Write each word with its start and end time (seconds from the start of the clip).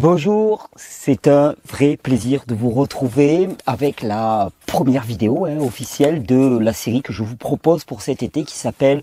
Bonjour, 0.00 0.70
c'est 0.76 1.26
un 1.26 1.56
vrai 1.66 1.96
plaisir 1.96 2.44
de 2.46 2.54
vous 2.54 2.70
retrouver 2.70 3.48
avec 3.66 4.00
la 4.00 4.50
première 4.64 5.02
vidéo 5.02 5.44
hein, 5.44 5.58
officielle 5.58 6.22
de 6.22 6.56
la 6.56 6.72
série 6.72 7.02
que 7.02 7.12
je 7.12 7.24
vous 7.24 7.34
propose 7.34 7.82
pour 7.82 8.00
cet 8.00 8.22
été 8.22 8.44
qui 8.44 8.56
s'appelle 8.56 9.02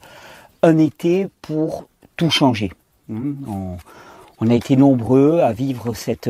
Un 0.64 0.78
été 0.78 1.28
pour 1.42 1.90
tout 2.16 2.30
changer. 2.30 2.72
Hein, 3.12 3.34
on, 4.40 4.50
a 4.50 4.54
été 4.54 4.78
nombreux 4.78 5.42
à 5.42 5.52
vivre 5.52 5.94
cette, 5.94 6.30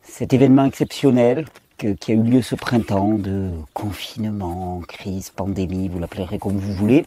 cet 0.00 0.32
événement 0.32 0.64
exceptionnel 0.64 1.44
qui 1.76 2.12
a 2.12 2.14
eu 2.14 2.22
lieu 2.22 2.40
ce 2.40 2.54
printemps 2.54 3.18
de 3.18 3.50
confinement, 3.74 4.80
crise, 4.88 5.28
pandémie, 5.28 5.90
vous 5.90 5.98
l'appellerez 5.98 6.38
comme 6.38 6.56
vous 6.56 6.72
voulez. 6.72 7.04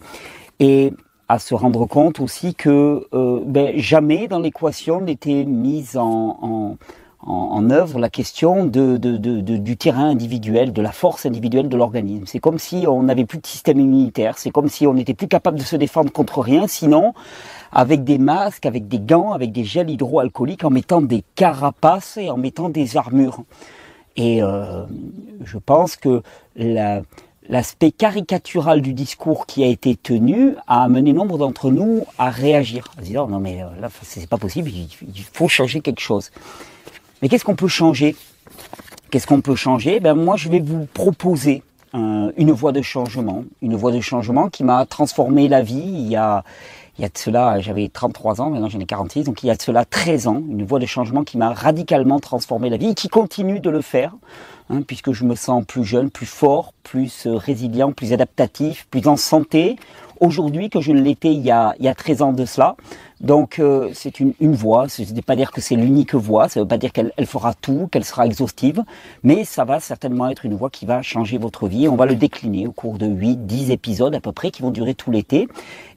À 1.29 1.37
se 1.37 1.53
rendre 1.53 1.85
compte 1.85 2.19
aussi 2.19 2.55
que 2.55 3.07
euh, 3.13 3.41
ben, 3.45 3.77
jamais 3.77 4.27
dans 4.27 4.39
l'équation 4.39 4.99
n'était 4.99 5.45
mise 5.45 5.95
en, 5.95 6.39
en, 6.41 6.77
en, 7.21 7.69
œuvre 7.69 7.99
la 7.99 8.09
question 8.09 8.65
de, 8.65 8.97
de, 8.97 9.15
de, 9.17 9.57
du 9.57 9.77
terrain 9.77 10.09
individuel, 10.09 10.73
de 10.73 10.81
la 10.81 10.91
force 10.91 11.27
individuelle 11.27 11.69
de 11.69 11.77
l'organisme. 11.77 12.23
C'est 12.25 12.39
comme 12.39 12.57
si 12.57 12.85
on 12.87 13.03
n'avait 13.03 13.25
plus 13.25 13.37
de 13.37 13.45
système 13.45 13.79
immunitaire, 13.79 14.39
c'est 14.39 14.49
comme 14.49 14.69
si 14.69 14.87
on 14.87 14.95
n'était 14.95 15.13
plus 15.13 15.27
capable 15.27 15.59
de 15.59 15.63
se 15.63 15.75
défendre 15.75 16.11
contre 16.11 16.41
rien, 16.41 16.65
sinon 16.65 17.13
avec 17.71 18.03
des 18.03 18.17
masques, 18.17 18.65
avec 18.65 18.87
des 18.87 18.99
gants, 18.99 19.31
avec 19.31 19.51
des 19.51 19.63
gels 19.63 19.91
hydroalcooliques, 19.91 20.63
en 20.63 20.71
mettant 20.71 20.99
des 21.01 21.23
carapaces 21.35 22.17
et 22.17 22.31
en 22.31 22.37
mettant 22.37 22.69
des 22.69 22.97
armures. 22.97 23.43
Et 24.15 24.41
euh, 24.41 24.83
je 25.43 25.59
pense 25.59 25.95
que 25.95 26.23
la, 26.55 27.03
l'aspect 27.49 27.91
caricatural 27.91 28.81
du 28.81 28.93
discours 28.93 29.45
qui 29.47 29.63
a 29.63 29.67
été 29.67 29.95
tenu 29.95 30.53
a 30.67 30.83
amené 30.83 31.11
nombre 31.13 31.37
d'entre 31.37 31.71
nous 31.71 32.05
à 32.17 32.29
réagir, 32.29 32.91
dire 33.01 33.27
non 33.27 33.39
mais 33.39 33.61
euh, 33.61 33.81
là 33.81 33.89
c'est 34.03 34.29
pas 34.29 34.37
possible, 34.37 34.69
il 34.69 35.23
faut 35.33 35.47
changer 35.47 35.81
quelque 35.81 35.99
chose. 35.99 36.31
Mais 37.21 37.27
qu'est-ce 37.27 37.43
qu'on 37.43 37.55
peut 37.55 37.67
changer? 37.67 38.15
Qu'est-ce 39.09 39.27
qu'on 39.27 39.41
peut 39.41 39.55
changer? 39.55 39.99
Ben 39.99 40.13
moi 40.13 40.37
je 40.37 40.47
vais 40.47 40.59
vous 40.59 40.87
proposer 40.93 41.63
une 41.93 42.51
voie 42.51 42.71
de 42.71 42.83
changement, 42.83 43.43
une 43.63 43.75
voie 43.75 43.91
de 43.91 43.99
changement 43.99 44.49
qui 44.49 44.63
m'a 44.63 44.85
transformé 44.85 45.47
la 45.47 45.63
vie 45.63 45.81
il 45.83 46.07
y 46.07 46.15
a 46.15 46.43
il 46.99 47.03
y 47.03 47.05
a 47.05 47.07
de 47.07 47.17
cela, 47.17 47.61
j'avais 47.61 47.87
33 47.87 48.41
ans, 48.41 48.49
maintenant 48.49 48.67
j'en 48.67 48.79
ai 48.81 48.85
46, 48.85 49.23
donc 49.23 49.41
il 49.41 49.47
y 49.47 49.49
a 49.49 49.55
de 49.55 49.61
cela 49.61 49.85
13 49.85 50.27
ans, 50.27 50.43
une 50.49 50.65
voie 50.65 50.79
de 50.79 50.85
changement 50.85 51.23
qui 51.23 51.37
m'a 51.37 51.53
radicalement 51.53 52.19
transformé 52.19 52.69
la 52.69 52.75
vie 52.75 52.89
et 52.89 52.93
qui 52.93 53.07
continue 53.07 53.61
de 53.61 53.69
le 53.69 53.79
faire, 53.79 54.17
hein, 54.69 54.81
puisque 54.85 55.13
je 55.13 55.23
me 55.23 55.35
sens 55.35 55.63
plus 55.65 55.85
jeune, 55.85 56.09
plus 56.09 56.25
fort, 56.25 56.73
plus 56.83 57.25
euh, 57.25 57.37
résilient, 57.37 57.93
plus 57.93 58.11
adaptatif, 58.11 58.85
plus 58.91 59.07
en 59.07 59.15
santé 59.15 59.77
aujourd'hui 60.19 60.69
que 60.69 60.81
je 60.81 60.91
ne 60.91 61.01
l'étais 61.01 61.33
il, 61.33 61.41
y 61.41 61.51
a, 61.51 61.73
il 61.79 61.85
y 61.85 61.87
a 61.87 61.95
13 61.95 62.21
ans 62.21 62.33
de 62.33 62.45
cela. 62.45 62.75
Donc 63.21 63.59
euh, 63.59 63.89
c'est 63.93 64.21
une, 64.21 64.33
une 64.39 64.55
voie, 64.55 64.87
ce 64.87 65.01
n'est 65.01 65.21
pas 65.21 65.35
dire 65.35 65.51
que 65.51 65.59
c'est 65.59 65.75
l'unique 65.75 66.15
voie, 66.15 66.47
ça 66.47 66.59
ne 66.59 66.63
veut 66.63 66.67
pas 66.67 66.77
dire 66.77 66.93
qu'elle 66.93 67.11
elle 67.17 67.25
fera 67.25 67.53
tout, 67.53 67.89
qu'elle 67.91 68.05
sera 68.05 68.25
exhaustive, 68.25 68.83
mais 69.23 69.43
ça 69.43 69.65
va 69.65 69.81
certainement 69.81 70.29
être 70.29 70.45
une 70.45 70.55
voie 70.55 70.69
qui 70.69 70.85
va 70.85 71.01
changer 71.01 71.37
votre 71.37 71.67
vie. 71.67 71.89
on 71.89 71.97
va 71.97 72.05
le 72.05 72.15
décliner 72.15 72.65
au 72.65 72.71
cours 72.71 72.97
de 72.97 73.07
8, 73.07 73.45
10 73.45 73.71
épisodes 73.71 74.15
à 74.15 74.21
peu 74.21 74.31
près 74.31 74.51
qui 74.51 74.61
vont 74.61 74.71
durer 74.71 74.93
tout 74.93 75.11
l'été. 75.11 75.49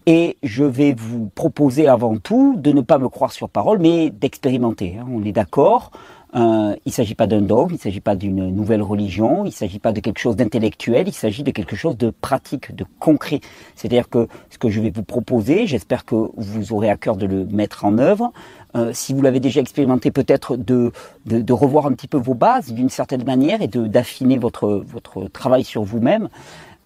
Et 0.06 0.36
je 0.42 0.64
vais 0.64 0.94
vous 0.96 1.30
proposer 1.34 1.86
avant 1.86 2.16
tout 2.16 2.56
de 2.56 2.72
ne 2.72 2.80
pas 2.80 2.98
me 2.98 3.08
croire 3.08 3.32
sur 3.32 3.48
parole, 3.48 3.78
mais 3.78 4.10
d'expérimenter. 4.10 4.96
Hein. 4.98 5.06
On 5.10 5.24
est 5.24 5.32
d'accord 5.32 5.90
euh, 6.34 6.74
il 6.86 6.88
ne 6.88 6.92
s'agit 6.92 7.14
pas 7.14 7.26
d'un 7.26 7.42
dogme, 7.42 7.72
il 7.72 7.76
ne 7.76 7.80
s'agit 7.80 8.00
pas 8.00 8.16
d'une 8.16 8.48
nouvelle 8.48 8.80
religion, 8.80 9.44
il 9.44 9.48
ne 9.48 9.52
s'agit 9.52 9.78
pas 9.78 9.92
de 9.92 10.00
quelque 10.00 10.18
chose 10.18 10.34
d'intellectuel, 10.34 11.06
il 11.06 11.12
s'agit 11.12 11.42
de 11.42 11.50
quelque 11.50 11.76
chose 11.76 11.96
de 11.98 12.08
pratique, 12.08 12.74
de 12.74 12.86
concret. 12.98 13.40
C'est-à-dire 13.76 14.08
que 14.08 14.28
ce 14.48 14.56
que 14.56 14.70
je 14.70 14.80
vais 14.80 14.90
vous 14.90 15.02
proposer, 15.02 15.66
j'espère 15.66 16.06
que 16.06 16.30
vous 16.36 16.72
aurez 16.72 16.88
à 16.88 16.96
cœur 16.96 17.16
de 17.16 17.26
le 17.26 17.44
mettre 17.44 17.84
en 17.84 17.98
œuvre. 17.98 18.32
Euh, 18.74 18.92
si 18.94 19.12
vous 19.12 19.20
l'avez 19.20 19.40
déjà 19.40 19.60
expérimenté, 19.60 20.10
peut-être 20.10 20.56
de, 20.56 20.92
de, 21.26 21.42
de, 21.42 21.52
revoir 21.52 21.84
un 21.84 21.92
petit 21.92 22.08
peu 22.08 22.16
vos 22.16 22.32
bases 22.32 22.72
d'une 22.72 22.88
certaine 22.88 23.24
manière 23.24 23.60
et 23.60 23.68
d'affiner 23.68 24.38
votre, 24.38 24.82
votre 24.86 25.28
travail 25.28 25.64
sur 25.64 25.82
vous-même. 25.82 26.30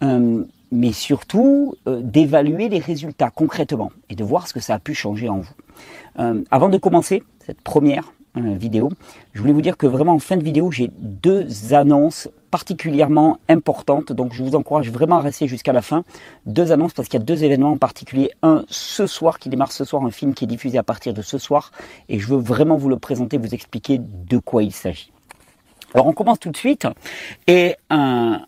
Euh, 0.02 0.42
mais 0.76 0.92
surtout 0.92 1.74
euh, 1.88 2.00
d'évaluer 2.02 2.68
les 2.68 2.78
résultats 2.78 3.30
concrètement 3.30 3.90
et 4.10 4.14
de 4.14 4.22
voir 4.22 4.46
ce 4.46 4.52
que 4.52 4.60
ça 4.60 4.74
a 4.74 4.78
pu 4.78 4.94
changer 4.94 5.28
en 5.28 5.38
vous. 5.38 5.54
Euh, 6.18 6.42
avant 6.50 6.68
de 6.68 6.76
commencer 6.76 7.22
cette 7.44 7.60
première 7.62 8.12
euh, 8.36 8.54
vidéo. 8.54 8.90
Je 9.32 9.40
voulais 9.40 9.54
vous 9.54 9.62
dire 9.62 9.78
que 9.78 9.86
vraiment 9.86 10.12
en 10.12 10.18
fin 10.18 10.36
de 10.36 10.44
vidéo, 10.44 10.70
j'ai 10.70 10.90
deux 10.98 11.72
annonces 11.72 12.28
particulièrement 12.50 13.38
importantes. 13.48 14.12
Donc 14.12 14.34
je 14.34 14.42
vous 14.42 14.54
encourage 14.54 14.90
vraiment 14.90 15.16
à 15.16 15.20
rester 15.20 15.48
jusqu'à 15.48 15.72
la 15.72 15.80
fin. 15.80 16.04
Deux 16.44 16.72
annonces 16.72 16.92
parce 16.92 17.08
qu'il 17.08 17.18
y 17.18 17.22
a 17.22 17.24
deux 17.24 17.44
événements 17.44 17.72
en 17.72 17.78
particulier. 17.78 18.30
Un 18.42 18.64
ce 18.68 19.06
soir 19.06 19.38
qui 19.38 19.48
démarre 19.48 19.72
ce 19.72 19.84
soir, 19.84 20.04
un 20.04 20.10
film 20.10 20.34
qui 20.34 20.44
est 20.44 20.48
diffusé 20.48 20.76
à 20.76 20.82
partir 20.82 21.14
de 21.14 21.22
ce 21.22 21.38
soir. 21.38 21.72
Et 22.10 22.18
je 22.18 22.26
veux 22.26 22.38
vraiment 22.38 22.76
vous 22.76 22.90
le 22.90 22.98
présenter, 22.98 23.38
vous 23.38 23.54
expliquer 23.54 23.98
de 23.98 24.36
quoi 24.36 24.62
il 24.62 24.72
s'agit. 24.72 25.10
Alors 25.94 26.06
on 26.06 26.12
commence 26.12 26.38
tout 26.38 26.50
de 26.50 26.56
suite. 26.58 26.86
Et 27.46 27.76
un, 27.88 28.42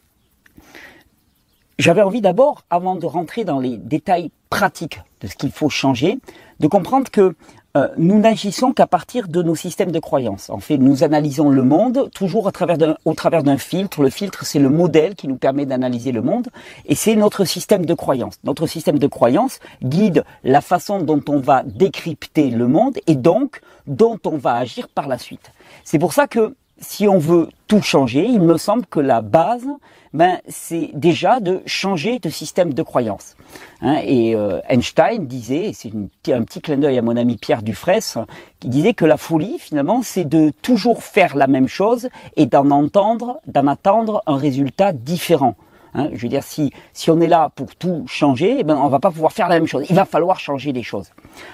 j'avais 1.78 2.02
envie 2.02 2.20
d'abord, 2.20 2.64
avant 2.70 2.96
de 2.96 3.06
rentrer 3.06 3.44
dans 3.44 3.60
les 3.60 3.76
détails 3.76 4.30
pratiques 4.50 5.00
de 5.20 5.26
ce 5.26 5.36
qu'il 5.36 5.50
faut 5.50 5.68
changer, 5.68 6.18
de 6.60 6.66
comprendre 6.66 7.10
que 7.10 7.34
euh, 7.76 7.88
nous 7.98 8.18
n'agissons 8.18 8.72
qu'à 8.72 8.86
partir 8.86 9.28
de 9.28 9.42
nos 9.42 9.54
systèmes 9.54 9.92
de 9.92 9.98
croyances. 10.00 10.48
En 10.50 10.58
fait, 10.58 10.78
nous 10.78 11.04
analysons 11.04 11.50
le 11.50 11.62
monde 11.62 12.10
toujours 12.14 12.46
au 12.46 12.50
travers 12.50 12.78
d'un, 12.78 12.96
au 13.04 13.14
travers 13.14 13.42
d'un 13.42 13.58
filtre. 13.58 14.02
Le 14.02 14.10
filtre, 14.10 14.44
c'est 14.44 14.58
le 14.58 14.70
modèle 14.70 15.14
qui 15.14 15.28
nous 15.28 15.36
permet 15.36 15.66
d'analyser 15.66 16.10
le 16.10 16.22
monde, 16.22 16.48
et 16.86 16.94
c'est 16.94 17.14
notre 17.14 17.44
système 17.44 17.84
de 17.84 17.94
croyances. 17.94 18.38
Notre 18.42 18.66
système 18.66 18.98
de 18.98 19.06
croyances 19.06 19.60
guide 19.82 20.24
la 20.44 20.60
façon 20.60 21.00
dont 21.00 21.22
on 21.28 21.38
va 21.38 21.62
décrypter 21.62 22.50
le 22.50 22.66
monde 22.66 22.98
et 23.06 23.14
donc 23.14 23.60
dont 23.86 24.18
on 24.24 24.36
va 24.36 24.54
agir 24.54 24.88
par 24.88 25.06
la 25.06 25.18
suite. 25.18 25.52
C'est 25.84 25.98
pour 25.98 26.12
ça 26.12 26.26
que 26.26 26.54
si 26.80 27.08
on 27.08 27.18
veut 27.18 27.48
tout 27.66 27.82
changer, 27.82 28.24
il 28.24 28.40
me 28.40 28.56
semble 28.56 28.86
que 28.86 29.00
la 29.00 29.20
base, 29.20 29.66
ben, 30.12 30.38
c'est 30.48 30.90
déjà 30.94 31.40
de 31.40 31.60
changer 31.66 32.18
de 32.18 32.28
système 32.30 32.72
de 32.72 32.82
croyance. 32.82 33.36
Hein, 33.82 34.00
et 34.04 34.34
euh, 34.34 34.60
Einstein 34.68 35.26
disait, 35.26 35.72
c'est 35.74 35.92
un 36.32 36.42
petit 36.42 36.60
clin 36.60 36.76
d'œil 36.76 36.98
à 36.98 37.02
mon 37.02 37.16
ami 37.16 37.36
Pierre 37.36 37.62
Dufresne, 37.62 38.26
qui 38.60 38.68
disait 38.68 38.94
que 38.94 39.04
la 39.04 39.16
folie, 39.16 39.58
finalement, 39.58 40.02
c'est 40.02 40.24
de 40.24 40.52
toujours 40.62 41.02
faire 41.02 41.36
la 41.36 41.46
même 41.46 41.68
chose 41.68 42.08
et 42.36 42.46
d'en 42.46 42.70
entendre, 42.70 43.40
d'en 43.46 43.66
attendre 43.66 44.22
un 44.26 44.36
résultat 44.36 44.92
différent. 44.92 45.56
Hein, 45.94 46.10
je 46.12 46.22
veux 46.22 46.28
dire, 46.28 46.42
si, 46.42 46.72
si 46.92 47.10
on 47.10 47.20
est 47.20 47.26
là 47.26 47.50
pour 47.54 47.74
tout 47.76 48.04
changer, 48.06 48.56
eh 48.60 48.64
ben, 48.64 48.76
on 48.76 48.88
va 48.88 48.98
pas 48.98 49.10
pouvoir 49.10 49.32
faire 49.32 49.48
la 49.48 49.56
même 49.56 49.66
chose. 49.66 49.86
Il 49.88 49.96
va 49.96 50.04
falloir 50.04 50.38
changer 50.38 50.72
les 50.72 50.82
choses. 50.82 51.10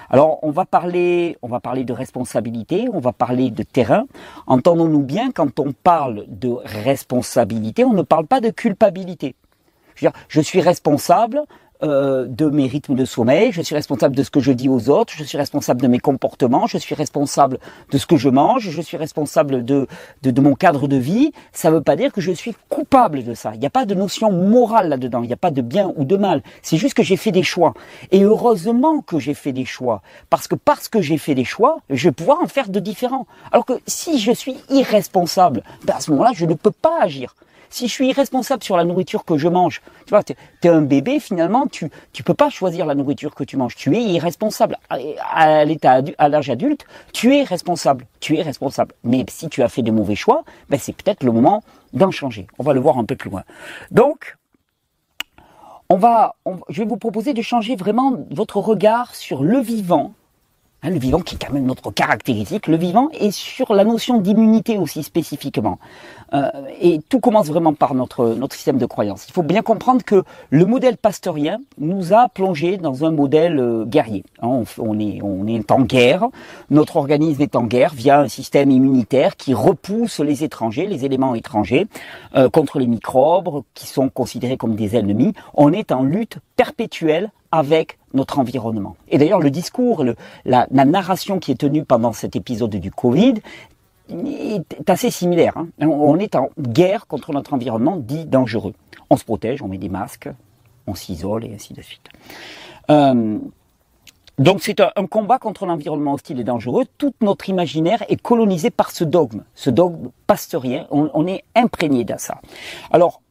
Alors, 0.09 0.39
on 0.43 0.51
va 0.51 0.65
parler, 0.65 1.37
on 1.41 1.47
va 1.47 1.59
parler 1.59 1.83
de 1.83 1.93
responsabilité, 1.93 2.87
on 2.91 2.99
va 2.99 3.13
parler 3.13 3.51
de 3.51 3.63
terrain. 3.63 4.05
Entendons-nous 4.47 5.03
bien, 5.03 5.31
quand 5.31 5.59
on 5.59 5.71
parle 5.71 6.25
de 6.27 6.49
responsabilité, 6.65 7.83
on 7.85 7.93
ne 7.93 8.01
parle 8.01 8.27
pas 8.27 8.41
de 8.41 8.49
culpabilité. 8.49 9.35
Je 9.95 10.05
veux 10.05 10.11
dire, 10.11 10.21
je 10.27 10.41
suis 10.41 10.61
responsable 10.61 11.41
euh, 11.85 12.25
de 12.27 12.49
mes 12.49 12.67
rythmes 12.67 12.95
de 12.95 13.05
sommeil, 13.05 13.51
je 13.51 13.61
suis 13.61 13.75
responsable 13.75 14.15
de 14.15 14.23
ce 14.23 14.29
que 14.29 14.39
je 14.39 14.51
dis 14.51 14.67
aux 14.67 14.89
autres, 14.89 15.13
je 15.15 15.23
suis 15.23 15.37
responsable 15.37 15.81
de 15.81 15.87
mes 15.87 15.99
comportements, 15.99 16.67
je 16.67 16.77
suis 16.77 16.95
responsable 16.95 17.59
de 17.91 17.97
ce 17.97 18.05
que 18.05 18.17
je 18.17 18.29
mange, 18.29 18.69
je 18.69 18.81
suis 18.81 18.97
responsable 18.97 19.63
de, 19.63 19.87
de, 20.23 20.41
mon 20.41 20.55
cadre 20.55 20.87
de 20.87 20.97
vie. 20.97 21.31
Ça 21.53 21.69
ne 21.69 21.75
veut 21.75 21.81
pas 21.81 21.95
dire 21.95 22.11
que 22.11 22.21
je 22.21 22.31
suis 22.31 22.55
coupable 22.69 23.23
de 23.23 23.33
ça. 23.33 23.51
Il 23.53 23.59
n'y 23.59 23.65
a 23.65 23.69
pas 23.69 23.85
de 23.85 23.95
notion 23.95 24.31
morale 24.31 24.89
là-dedans, 24.89 25.23
il 25.23 25.27
n'y 25.27 25.33
a 25.33 25.37
pas 25.37 25.51
de 25.51 25.61
bien 25.61 25.93
ou 25.95 26.03
de 26.05 26.17
mal. 26.17 26.41
C'est 26.61 26.77
juste 26.77 26.95
que 26.95 27.03
j'ai 27.03 27.17
fait 27.17 27.31
des 27.31 27.43
choix. 27.43 27.73
Et 28.11 28.23
heureusement 28.23 29.01
que 29.01 29.19
j'ai 29.19 29.33
fait 29.33 29.53
des 29.53 29.65
choix. 29.65 30.01
Parce 30.29 30.47
que 30.47 30.55
parce 30.55 30.89
que 30.89 31.01
j'ai 31.01 31.17
fait 31.17 31.35
des 31.35 31.45
choix, 31.45 31.77
je 31.89 32.09
vais 32.09 32.13
pouvoir 32.13 32.41
en 32.41 32.47
faire 32.47 32.69
de 32.69 32.79
différents. 32.79 33.27
Alors 33.51 33.65
que 33.65 33.73
si 33.87 34.19
je 34.19 34.31
suis 34.31 34.57
irresponsable, 34.69 35.63
ben 35.85 35.95
à 35.95 35.99
ce 35.99 36.11
moment-là, 36.11 36.31
je 36.33 36.45
ne 36.45 36.53
peux 36.53 36.71
pas 36.71 36.99
agir. 37.01 37.35
Si 37.69 37.87
je 37.87 37.91
suis 37.91 38.09
irresponsable 38.09 38.63
sur 38.63 38.77
la 38.77 38.83
nourriture 38.83 39.25
que 39.25 39.37
je 39.37 39.47
mange, 39.47 39.81
tu 40.05 40.11
vois, 40.11 40.23
tu 40.23 40.33
es, 40.63 40.67
un 40.67 40.81
bébé, 40.81 41.19
finalement, 41.19 41.67
tu 41.67 41.89
tu 42.13 42.23
peux 42.23 42.33
pas 42.33 42.49
choisir 42.49 42.85
la 42.85 42.95
nourriture 42.95 43.35
que 43.35 43.43
tu 43.43 43.57
manges. 43.57 43.75
Tu 43.75 43.95
es 43.95 44.01
irresponsable. 44.01 44.77
À, 44.89 45.65
l'état 45.65 46.01
à 46.17 46.29
l'âge 46.29 46.49
adulte, 46.49 46.85
tu 47.13 47.35
es 47.35 47.43
responsable. 47.43 48.05
Tu 48.19 48.37
es 48.37 48.41
responsable. 48.41 48.93
Mais 49.03 49.25
si 49.29 49.49
tu 49.49 49.61
as 49.61 49.69
fait 49.69 49.81
de 49.81 49.91
mauvais 49.91 50.15
choix, 50.15 50.43
ben 50.69 50.79
c'est 50.79 50.93
peut-être 50.93 51.23
le 51.23 51.31
moment 51.31 51.63
d'en 51.93 52.11
changer. 52.11 52.47
On 52.59 52.63
va 52.63 52.73
le 52.73 52.79
voir 52.79 52.97
un 52.97 53.05
peu 53.05 53.15
plus 53.15 53.29
loin. 53.29 53.43
Donc, 53.91 54.37
on 55.89 55.97
va, 55.97 56.35
je 56.69 56.81
vais 56.81 56.87
vous 56.87 56.97
proposer 56.97 57.33
de 57.33 57.41
changer 57.41 57.75
vraiment 57.75 58.13
votre 58.31 58.57
regard 58.57 59.13
sur 59.13 59.43
le 59.43 59.59
vivant, 59.59 60.13
hein, 60.83 60.89
le 60.89 60.99
vivant 60.99 61.19
qui 61.19 61.35
est 61.35 61.37
quand 61.37 61.53
même 61.53 61.65
notre 61.65 61.91
caractéristique, 61.91 62.67
le 62.67 62.77
vivant, 62.77 63.09
et 63.19 63.31
sur 63.31 63.73
la 63.73 63.83
notion 63.83 64.19
d'immunité 64.19 64.77
aussi 64.77 65.03
spécifiquement. 65.03 65.79
Euh, 66.33 66.49
et 66.81 66.99
tout 67.09 67.19
commence 67.19 67.47
vraiment 67.47 67.73
par 67.73 67.93
notre, 67.93 68.37
système 68.51 68.77
de 68.77 68.85
croyance. 68.85 69.25
Il 69.27 69.33
faut 69.33 69.43
bien 69.43 69.61
comprendre 69.61 70.03
que 70.03 70.23
le 70.49 70.65
modèle 70.65 70.97
pasteurien 70.97 71.59
nous 71.77 72.13
a 72.13 72.29
plongé 72.29 72.77
dans 72.77 73.05
un 73.05 73.11
modèle 73.11 73.59
euh, 73.59 73.85
guerrier. 73.85 74.23
Hein, 74.41 74.63
on, 74.77 74.99
est, 74.99 75.21
on 75.21 75.47
est 75.47 75.71
en 75.71 75.81
guerre, 75.81 76.27
notre 76.69 76.97
organisme 76.97 77.41
est 77.41 77.55
en 77.55 77.63
guerre 77.63 77.93
via 77.93 78.19
un 78.21 78.27
système 78.27 78.71
immunitaire 78.71 79.35
qui 79.35 79.53
repousse 79.53 80.19
les 80.19 80.43
étrangers, 80.43 80.87
les 80.87 81.05
éléments 81.05 81.35
étrangers, 81.35 81.87
euh, 82.35 82.49
contre 82.49 82.79
les 82.79 82.87
microbes 82.87 83.63
qui 83.73 83.87
sont 83.87 84.09
considérés 84.09 84.57
comme 84.57 84.75
des 84.75 84.95
ennemis. 84.95 85.33
On 85.53 85.71
est 85.71 85.91
en 85.91 86.03
lutte 86.03 86.37
perpétuelle 86.55 87.31
avec 87.57 87.97
notre 88.13 88.39
environnement. 88.39 88.95
Et 89.09 89.17
d'ailleurs, 89.17 89.41
le 89.41 89.51
discours, 89.51 90.05
la 90.45 90.67
narration 90.71 91.39
qui 91.39 91.51
est 91.51 91.59
tenue 91.59 91.83
pendant 91.83 92.13
cet 92.13 92.35
épisode 92.35 92.75
du 92.75 92.91
Covid 92.91 93.35
est 94.09 94.89
assez 94.89 95.09
similaire. 95.09 95.57
Hein. 95.57 95.67
On 95.81 96.17
est 96.19 96.35
en 96.35 96.49
guerre 96.59 97.07
contre 97.07 97.33
notre 97.33 97.53
environnement 97.53 97.97
dit 97.97 98.25
dangereux. 98.25 98.73
On 99.09 99.17
se 99.17 99.23
protège, 99.23 99.61
on 99.61 99.67
met 99.67 99.77
des 99.77 99.89
masques, 99.89 100.29
on 100.87 100.95
s'isole 100.95 101.45
et 101.45 101.53
ainsi 101.53 101.73
de 101.73 101.81
suite. 101.81 102.07
Euh, 102.89 103.39
donc 104.37 104.61
c'est 104.61 104.81
un, 104.81 105.05
combat 105.07 105.39
contre 105.39 105.65
l'environnement 105.65 106.13
hostile 106.13 106.39
et 106.39 106.43
dangereux. 106.43 106.85
Tout 106.97 107.13
notre 107.21 107.49
imaginaire 107.49 108.03
est 108.09 108.21
colonisé 108.21 108.69
par 108.69 108.91
ce 108.91 109.03
dogme, 109.03 109.43
ce 109.55 109.69
dogme 109.69 110.09
pasteurien. 110.27 110.87
On, 110.91 111.09
on 111.13 111.25
est 111.25 111.43
imprégné 111.55 112.03
de 112.03 112.15
ça. 112.17 112.41
Alors, 112.91 113.21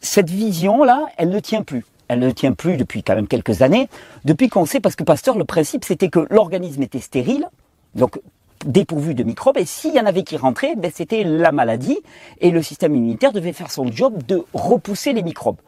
cette 0.00 0.30
vision-là, 0.30 1.06
elle 1.16 1.28
ne 1.28 1.40
tient 1.40 1.62
plus. 1.62 1.84
Elle 2.10 2.18
ne 2.18 2.32
tient 2.32 2.54
plus 2.54 2.76
depuis 2.76 3.04
quand 3.04 3.14
même 3.14 3.28
quelques 3.28 3.62
années. 3.62 3.88
Depuis 4.24 4.48
qu'on 4.48 4.66
sait, 4.66 4.80
parce 4.80 4.96
que 4.96 5.04
Pasteur, 5.04 5.38
le 5.38 5.44
principe, 5.44 5.84
c'était 5.84 6.08
que 6.08 6.26
l'organisme 6.28 6.82
était 6.82 6.98
stérile, 6.98 7.46
donc 7.94 8.20
dépourvu 8.66 9.14
de 9.14 9.22
microbes, 9.22 9.58
et 9.58 9.64
s'il 9.64 9.94
y 9.94 10.00
en 10.00 10.06
avait 10.06 10.24
qui 10.24 10.36
rentraient, 10.36 10.74
ben, 10.74 10.90
c'était 10.92 11.22
la 11.22 11.52
maladie, 11.52 12.00
et 12.40 12.50
le 12.50 12.62
système 12.62 12.96
immunitaire 12.96 13.30
devait 13.30 13.52
faire 13.52 13.70
son 13.70 13.92
job 13.92 14.24
de 14.26 14.42
repousser 14.54 15.12
les 15.12 15.22
microbes. 15.22 15.58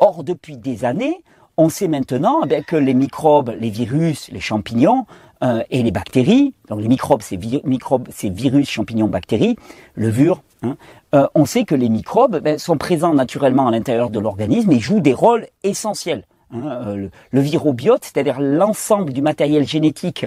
Or, 0.00 0.24
depuis 0.24 0.56
des 0.56 0.84
années, 0.84 1.22
on 1.56 1.68
sait 1.68 1.86
maintenant 1.86 2.40
eh 2.50 2.62
que 2.62 2.74
les 2.74 2.94
microbes, 2.94 3.54
les 3.60 3.70
virus, 3.70 4.28
les 4.32 4.40
champignons 4.40 5.06
euh, 5.44 5.62
et 5.70 5.84
les 5.84 5.92
bactéries, 5.92 6.52
donc 6.68 6.80
les 6.80 6.88
microbes, 6.88 7.22
c'est 7.22 7.38
microbes, 7.64 8.08
c'est 8.10 8.28
virus, 8.28 8.68
champignons, 8.68 9.06
bactéries, 9.06 9.54
levures, 9.94 10.42
hein, 10.62 10.76
euh, 11.14 11.26
on 11.34 11.44
sait 11.44 11.64
que 11.64 11.74
les 11.74 11.88
microbes 11.88 12.38
ben, 12.38 12.58
sont 12.58 12.76
présents 12.76 13.14
naturellement 13.14 13.68
à 13.68 13.70
l'intérieur 13.70 14.10
de 14.10 14.18
l'organisme 14.18 14.72
et 14.72 14.80
jouent 14.80 15.00
des 15.00 15.14
rôles 15.14 15.46
essentiels. 15.62 16.24
Hein, 16.52 16.62
euh, 16.64 17.08
le, 17.30 17.40
virobiote, 17.40 18.04
c'est-à-dire 18.04 18.40
l'ensemble 18.40 19.12
du 19.12 19.22
matériel 19.22 19.66
génétique 19.66 20.26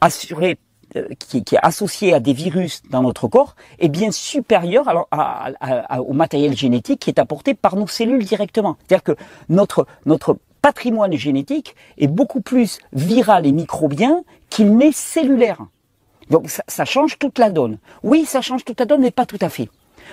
assuré 0.00 0.58
euh, 0.96 1.08
qui, 1.18 1.42
qui, 1.42 1.56
est 1.56 1.60
associé 1.62 2.14
à 2.14 2.20
des 2.20 2.32
virus 2.32 2.82
dans 2.90 3.02
notre 3.02 3.26
corps 3.26 3.56
est 3.80 3.88
bien 3.88 4.12
supérieur 4.12 5.08
au 5.98 6.12
matériel 6.12 6.56
génétique 6.56 7.00
qui 7.00 7.10
est 7.10 7.18
apporté 7.18 7.54
par 7.54 7.74
nos 7.74 7.88
cellules 7.88 8.24
directement. 8.24 8.76
C'est-à-dire 8.78 9.02
que 9.02 9.16
notre, 9.48 9.86
notre 10.06 10.38
patrimoine 10.62 11.14
génétique 11.14 11.74
est 11.98 12.06
beaucoup 12.06 12.40
plus 12.40 12.78
viral 12.92 13.44
et 13.44 13.52
microbien 13.52 14.22
qu'il 14.50 14.76
n'est 14.76 14.92
cellulaire. 14.92 15.58
Donc 16.30 16.48
ça, 16.48 16.84
change 16.84 17.18
toute 17.18 17.38
la 17.38 17.50
donne. 17.50 17.78
Oui, 18.02 18.24
ça 18.24 18.40
change 18.40 18.64
toute 18.64 18.80
la 18.80 18.86
donne, 18.86 19.02
mais 19.02 19.10
pas 19.10 19.26
tout 19.26 19.38
à 19.40 19.48
fait. 19.48 19.68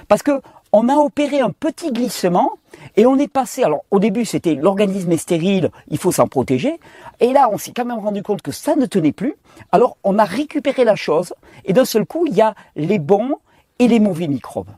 Parce 0.08 0.24
que 0.24 0.42
on 0.72 0.88
a 0.88 0.96
opéré 0.96 1.42
un 1.42 1.50
petit 1.52 1.92
glissement 1.92 2.52
et 2.96 3.06
on 3.06 3.18
est 3.18 3.28
passé. 3.28 3.64
Alors 3.64 3.84
au 3.92 4.00
début 4.00 4.24
c'était 4.24 4.56
l'organisme 4.56 5.12
est 5.12 5.18
stérile, 5.18 5.70
il 5.90 5.98
faut 5.98 6.14
s'en 6.14 6.28
protéger. 6.28 6.80
Et 7.20 7.34
là 7.34 7.50
on 7.52 7.58
s'est 7.58 7.74
quand 7.76 7.84
même 7.84 8.00
rendu 8.00 8.24
compte 8.24 8.42
que 8.42 8.54
ça 8.54 8.78
ne 8.78 8.86
tenait 8.86 9.12
plus. 9.12 9.36
Alors 9.74 9.98
on 10.06 10.18
a 10.18 10.24
récupéré 10.24 10.86
la 10.86 10.96
chose 10.96 11.34
et 11.66 11.74
d'un 11.74 11.84
seul 11.84 12.06
coup 12.06 12.26
il 12.26 12.34
y 12.34 12.42
a 12.42 12.56
les 12.78 13.00
bons 13.00 13.36
et 13.80 13.90
les 13.90 14.00
mauvais 14.00 14.28
microbes 14.28 14.72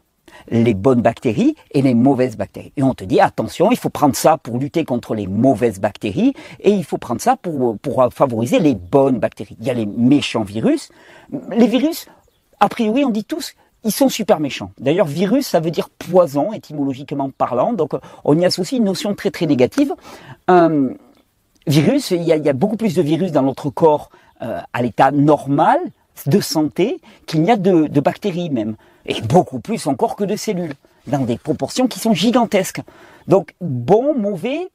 les 0.50 0.74
bonnes 0.74 1.02
bactéries 1.02 1.56
et 1.72 1.82
les 1.82 1.94
mauvaises 1.94 2.38
bactéries. 2.38 2.72
Et 2.78 2.84
on 2.84 2.94
te 2.94 3.04
dit, 3.04 3.20
attention, 3.20 3.72
il 3.72 3.78
faut 3.78 3.90
prendre 3.90 4.16
ça 4.16 4.38
pour 4.38 4.58
lutter 4.58 4.86
contre 4.86 5.16
les 5.16 5.28
mauvaises 5.28 5.80
bactéries 5.80 6.34
et 6.60 6.72
il 6.72 6.84
faut 6.84 6.98
prendre 6.98 7.22
ça 7.22 7.36
pour, 7.36 7.78
pour 7.80 8.08
favoriser 8.14 8.60
les 8.60 8.76
bonnes 8.76 9.20
bactéries. 9.20 9.58
Il 9.60 9.68
y 9.68 9.70
a 9.70 9.74
les 9.74 9.86
méchants 9.86 10.44
virus. 10.44 10.90
Les 11.52 11.68
virus, 11.68 12.08
a 12.60 12.70
priori, 12.70 13.06
on 13.06 13.10
dit 13.10 13.26
tous 13.26 13.56
ils 13.84 13.92
sont 13.92 14.10
super 14.10 14.40
méchants. 14.40 14.72
D'ailleurs, 14.80 15.08
virus, 15.08 15.48
ça 15.48 15.60
veut 15.60 15.72
dire 15.72 15.90
poison, 15.90 16.54
étymologiquement 16.54 17.30
parlant. 17.30 17.74
Donc, 17.74 17.92
on 18.24 18.38
y 18.38 18.46
associe 18.46 18.80
une 18.80 18.86
notion 18.86 19.14
très 19.14 19.32
très 19.32 19.46
négative. 19.46 19.94
Euh, 20.50 20.94
virus, 21.68 22.12
il 22.12 22.24
y, 22.24 22.32
a, 22.32 22.54
beaucoup 22.54 22.78
plus 22.78 22.96
de 22.96 23.02
virus 23.02 23.32
dans 23.32 23.42
notre 23.42 23.70
corps 23.70 24.10
euh, 24.42 24.60
à 24.72 24.82
l'état 24.82 25.12
normal 25.12 25.80
de 26.28 26.40
santé 26.40 27.02
qu'il 27.26 27.42
n'y 27.42 27.52
a 27.52 27.58
de, 27.58 27.88
de 27.88 28.00
bactéries 28.00 28.50
même. 28.50 28.76
Et 29.06 29.22
beaucoup 29.22 29.60
plus 29.60 29.88
encore 29.88 30.16
que 30.16 30.24
de 30.24 30.36
cellules, 30.36 30.74
dans 31.08 31.20
des 31.20 31.38
proportions 31.38 31.88
qui 31.88 32.00
sont 32.00 32.14
gigantesques. 32.14 32.82
Donc, 33.28 33.54
bon, 33.62 34.16
mauvais, 34.16 34.70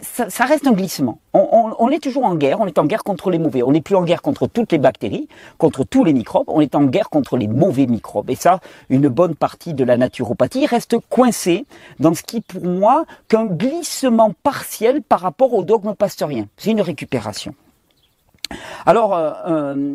ça, 0.00 0.44
reste 0.44 0.66
un 0.66 0.72
glissement. 0.72 1.18
On, 1.32 1.88
est 1.90 2.02
toujours 2.02 2.24
en 2.24 2.34
guerre, 2.34 2.60
on 2.60 2.66
est 2.66 2.78
en 2.78 2.84
guerre 2.84 3.04
contre 3.04 3.30
les 3.30 3.38
mauvais. 3.38 3.62
On 3.62 3.72
n'est 3.72 3.80
plus 3.80 3.96
en 3.96 4.04
guerre 4.04 4.22
contre 4.22 4.46
toutes 4.46 4.72
les 4.72 4.78
bactéries, 4.78 5.28
contre 5.58 5.84
tous 5.84 6.04
les 6.04 6.12
microbes, 6.12 6.44
on 6.48 6.60
est 6.60 6.74
en 6.74 6.84
guerre 6.84 7.10
contre 7.10 7.36
les 7.36 7.48
mauvais 7.48 7.86
microbes. 7.86 8.30
Et 8.30 8.34
ça, 8.34 8.60
une 8.90 9.08
bonne 9.08 9.34
partie 9.34 9.74
de 9.74 9.84
la 9.84 9.96
naturopathie 9.96 10.66
reste 10.66 10.96
coincée 11.08 11.66
dans 12.00 12.14
ce 12.14 12.22
qui, 12.22 12.40
pour 12.40 12.64
moi, 12.64 13.04
qu'un 13.28 13.46
glissement 13.46 14.32
partiel 14.42 15.02
par 15.02 15.20
rapport 15.20 15.54
au 15.54 15.64
dogme 15.64 15.94
pasteurien. 15.94 16.46
C'est 16.56 16.70
une 16.70 16.82
récupération. 16.82 17.54
Alors, 18.86 19.14
euh, 19.14 19.32
euh, 19.46 19.94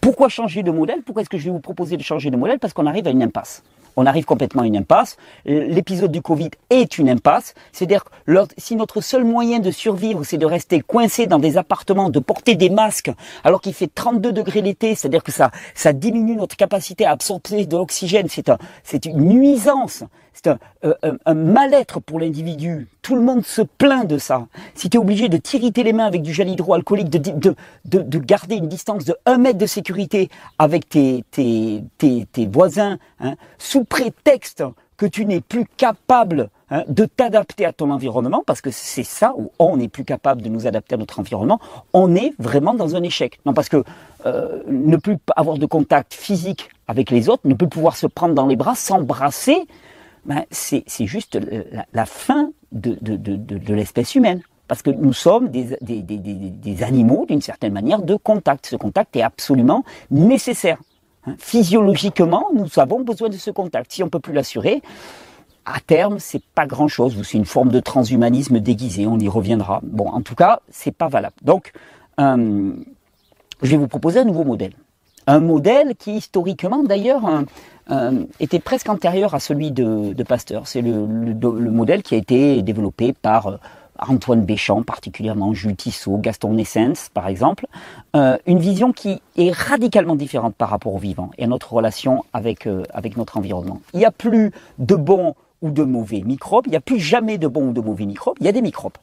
pourquoi 0.00 0.28
changer 0.28 0.62
de 0.62 0.70
modèle? 0.70 1.02
Pourquoi 1.02 1.22
est-ce 1.22 1.30
que 1.30 1.38
je 1.38 1.44
vais 1.44 1.50
vous 1.50 1.60
proposer 1.60 1.96
de 1.96 2.02
changer 2.02 2.30
de 2.30 2.36
modèle? 2.36 2.58
Parce 2.58 2.72
qu'on 2.72 2.86
arrive 2.86 3.06
à 3.06 3.10
une 3.10 3.22
impasse 3.22 3.62
on 3.96 4.06
arrive 4.06 4.24
complètement 4.24 4.62
à 4.62 4.66
une 4.66 4.76
impasse. 4.76 5.16
L'épisode 5.44 6.10
du 6.10 6.22
Covid 6.22 6.50
est 6.70 6.98
une 6.98 7.08
impasse. 7.08 7.54
C'est-à-dire 7.72 8.04
si 8.58 8.76
notre 8.76 9.00
seul 9.00 9.24
moyen 9.24 9.58
de 9.58 9.70
survivre, 9.70 10.24
c'est 10.24 10.38
de 10.38 10.46
rester 10.46 10.80
coincé 10.80 11.26
dans 11.26 11.38
des 11.38 11.56
appartements, 11.56 12.10
de 12.10 12.18
porter 12.18 12.54
des 12.54 12.70
masques, 12.70 13.12
alors 13.44 13.60
qu'il 13.60 13.74
fait 13.74 13.90
32 13.92 14.32
degrés 14.32 14.62
l'été, 14.62 14.94
c'est-à-dire 14.94 15.22
que 15.22 15.32
ça, 15.32 15.50
ça 15.74 15.92
diminue 15.92 16.36
notre 16.36 16.56
capacité 16.56 17.06
à 17.06 17.12
absorber 17.12 17.66
de 17.66 17.76
l'oxygène, 17.76 18.26
c'est 18.28 18.48
un, 18.48 18.58
c'est 18.82 19.06
une 19.06 19.18
nuisance 19.18 20.04
c'est 20.34 20.50
euh, 20.84 20.94
un, 21.24 21.34
mal-être 21.34 22.00
pour 22.00 22.20
l'individu. 22.20 22.88
Tout 23.02 23.14
le 23.14 23.22
monde 23.22 23.44
se 23.44 23.62
plaint 23.62 24.06
de 24.06 24.18
ça. 24.18 24.46
Si 24.74 24.90
tu 24.90 24.96
es 24.96 25.00
obligé 25.00 25.28
de 25.28 25.36
t'irriter 25.36 25.82
les 25.82 25.92
mains 25.92 26.06
avec 26.06 26.22
du 26.22 26.32
gel 26.32 26.48
hydroalcoolique, 26.48 27.08
de, 27.08 27.18
de, 27.18 27.54
de, 27.84 27.98
de, 28.00 28.18
garder 28.18 28.56
une 28.56 28.68
distance 28.68 29.04
de 29.04 29.16
1 29.26 29.38
mètre 29.38 29.58
de 29.58 29.66
sécurité 29.66 30.28
avec 30.58 30.88
tes, 30.88 31.24
tes, 31.30 31.84
tes, 31.98 32.26
tes 32.30 32.46
voisins, 32.46 32.98
hein, 33.20 33.34
sous 33.58 33.84
prétexte 33.84 34.64
que 34.96 35.06
tu 35.06 35.26
n'es 35.26 35.40
plus 35.40 35.66
capable 35.76 36.50
hein, 36.70 36.84
de 36.88 37.04
t'adapter 37.04 37.64
à 37.64 37.72
ton 37.72 37.90
environnement, 37.90 38.42
parce 38.46 38.60
que 38.60 38.70
c'est 38.70 39.04
ça 39.04 39.34
où 39.36 39.50
on 39.58 39.76
n'est 39.76 39.88
plus 39.88 40.04
capable 40.04 40.42
de 40.42 40.48
nous 40.48 40.66
adapter 40.66 40.94
à 40.94 40.98
notre 40.98 41.18
environnement, 41.18 41.60
on 41.92 42.14
est 42.14 42.32
vraiment 42.38 42.74
dans 42.74 42.96
un 42.96 43.02
échec. 43.02 43.40
Non, 43.44 43.54
parce 43.54 43.68
que 43.68 43.82
euh, 44.26 44.62
ne 44.68 44.96
plus 44.96 45.18
avoir 45.36 45.58
de 45.58 45.66
contact 45.66 46.14
physique 46.14 46.70
avec 46.86 47.10
les 47.10 47.28
autres, 47.28 47.42
ne 47.44 47.54
plus 47.54 47.68
pouvoir 47.68 47.96
se 47.96 48.06
prendre 48.06 48.34
dans 48.34 48.46
les 48.46 48.56
bras, 48.56 48.74
s'embrasser, 48.74 49.66
ben, 50.26 50.44
c'est 50.50 50.84
juste 51.06 51.38
la, 51.92 52.06
fin 52.06 52.50
de, 52.72 52.96
de, 53.00 53.16
de, 53.16 53.36
de 53.36 53.74
l'espèce 53.74 54.14
humaine. 54.14 54.42
Parce 54.66 54.80
que 54.80 54.90
nous 54.90 55.12
sommes 55.12 55.48
des, 55.48 55.76
des, 55.82 56.00
des, 56.00 56.16
des 56.18 56.82
animaux, 56.82 57.26
d'une 57.28 57.42
certaine 57.42 57.74
manière, 57.74 58.00
de 58.00 58.16
contact. 58.16 58.66
Ce 58.66 58.76
contact 58.76 59.14
est 59.14 59.22
absolument 59.22 59.84
nécessaire. 60.10 60.78
Hein. 61.26 61.34
Physiologiquement, 61.38 62.48
nous 62.54 62.68
avons 62.78 63.00
besoin 63.00 63.28
de 63.28 63.36
ce 63.36 63.50
contact. 63.50 63.92
Si 63.92 64.02
on 64.02 64.06
ne 64.06 64.10
peut 64.10 64.20
plus 64.20 64.32
l'assurer, 64.32 64.80
à 65.66 65.80
terme, 65.80 66.18
c'est 66.18 66.42
pas 66.42 66.66
grand 66.66 66.88
chose. 66.88 67.20
C'est 67.24 67.36
une 67.36 67.44
forme 67.44 67.70
de 67.70 67.80
transhumanisme 67.80 68.58
déguisé. 68.60 69.06
On 69.06 69.18
y 69.18 69.28
reviendra. 69.28 69.80
Bon, 69.82 70.08
en 70.08 70.22
tout 70.22 70.34
cas, 70.34 70.60
c'est 70.70 70.92
pas 70.96 71.08
valable. 71.08 71.36
Donc, 71.42 71.72
euh, 72.20 72.72
je 73.62 73.70
vais 73.70 73.76
vous 73.76 73.88
proposer 73.88 74.20
un 74.20 74.24
nouveau 74.24 74.44
modèle. 74.44 74.72
Un 75.26 75.40
modèle 75.40 75.94
qui, 75.96 76.16
historiquement, 76.16 76.82
d'ailleurs, 76.82 77.44
euh, 77.90 78.24
était 78.40 78.60
presque 78.60 78.88
antérieur 78.88 79.34
à 79.34 79.40
celui 79.40 79.70
de, 79.70 80.14
Pasteur. 80.22 80.66
C'est 80.66 80.82
le, 80.82 81.06
le, 81.06 81.70
modèle 81.70 82.02
qui 82.02 82.14
a 82.14 82.18
été 82.18 82.62
développé 82.62 83.12
par 83.12 83.46
euh, 83.46 83.56
Antoine 83.98 84.44
Béchamp, 84.44 84.82
particulièrement 84.82 85.52
Jules 85.52 85.76
Tissot, 85.76 86.18
Gaston 86.18 86.54
Nessens, 86.54 87.10
par 87.12 87.28
exemple. 87.28 87.66
Euh, 88.16 88.38
une 88.46 88.58
vision 88.58 88.92
qui 88.92 89.20
est 89.36 89.52
radicalement 89.52 90.16
différente 90.16 90.54
par 90.54 90.70
rapport 90.70 90.94
au 90.94 90.98
vivant 90.98 91.30
et 91.38 91.44
à 91.44 91.46
notre 91.46 91.72
relation 91.72 92.24
avec 92.32 92.66
notre 93.16 93.38
environnement. 93.38 93.80
Il 93.92 93.98
n'y 93.98 94.06
a 94.06 94.10
plus 94.10 94.50
de 94.78 94.94
bons 94.94 95.34
ou 95.62 95.70
de 95.70 95.82
mauvais 95.82 96.22
microbes, 96.24 96.66
il 96.66 96.70
n'y 96.70 96.76
a 96.76 96.80
plus 96.80 97.00
jamais 97.00 97.38
de 97.38 97.48
bons 97.48 97.68
ou 97.68 97.72
de 97.72 97.80
mauvais 97.80 98.04
microbes, 98.04 98.36
il 98.40 98.46
y 98.46 98.48
a 98.48 98.52
des 98.52 98.62
microbes. 98.62 98.98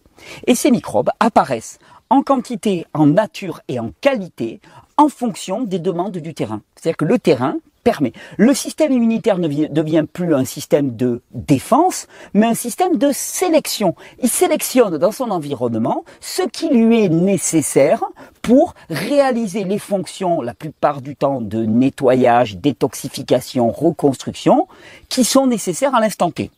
Et 0.45 0.53
ces 0.53 0.69
microbes 0.69 1.09
apparaissent 1.19 1.79
en 2.09 2.21
quantité, 2.21 2.85
en 2.93 3.07
nature 3.07 3.61
et 3.67 3.79
en 3.79 3.91
qualité 4.01 4.59
en 5.01 5.09
fonction 5.09 5.63
des 5.63 5.79
demandes 5.79 6.17
du 6.17 6.33
terrain. 6.35 6.61
C'est-à-dire 6.75 6.97
que 6.97 7.05
le 7.05 7.17
terrain 7.17 7.55
permet. 7.83 8.13
Le 8.37 8.53
système 8.53 8.91
immunitaire 8.91 9.39
ne 9.39 9.47
devient 9.47 10.05
plus 10.11 10.35
un 10.35 10.45
système 10.45 10.95
de 10.95 11.21
défense, 11.31 12.05
mais 12.35 12.45
un 12.45 12.53
système 12.53 12.97
de 12.97 13.09
sélection. 13.11 13.95
Il 14.21 14.29
sélectionne 14.29 14.99
dans 14.99 15.11
son 15.11 15.31
environnement 15.31 16.05
ce 16.19 16.43
qui 16.43 16.69
lui 16.69 17.03
est 17.03 17.09
nécessaire 17.09 18.03
pour 18.43 18.75
réaliser 18.91 19.63
les 19.63 19.79
fonctions, 19.79 20.41
la 20.41 20.53
plupart 20.53 21.01
du 21.01 21.15
temps, 21.15 21.41
de 21.41 21.65
nettoyage, 21.65 22.57
détoxification, 22.57 23.71
reconstruction, 23.71 24.67
qui 25.09 25.23
sont 25.23 25.47
nécessaires 25.47 25.95
à 25.95 25.99
l'instant 25.99 26.29
T. 26.29 26.51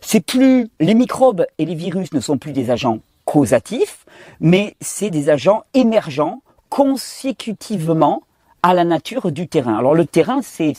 C'est 0.00 0.24
plus, 0.24 0.68
les 0.80 0.94
microbes 0.94 1.46
et 1.58 1.64
les 1.64 1.76
virus 1.76 2.12
ne 2.12 2.20
sont 2.20 2.38
plus 2.38 2.52
des 2.52 2.70
agents 2.70 2.98
causatifs, 3.24 4.04
mais 4.40 4.74
c'est 4.80 5.10
des 5.10 5.30
agents 5.30 5.62
émergents 5.74 6.42
consécutivement 6.76 8.22
à 8.62 8.74
la 8.74 8.84
nature 8.84 9.32
du 9.32 9.48
terrain. 9.48 9.78
Alors 9.78 9.94
le 9.94 10.04
terrain, 10.04 10.42
c'est, 10.42 10.74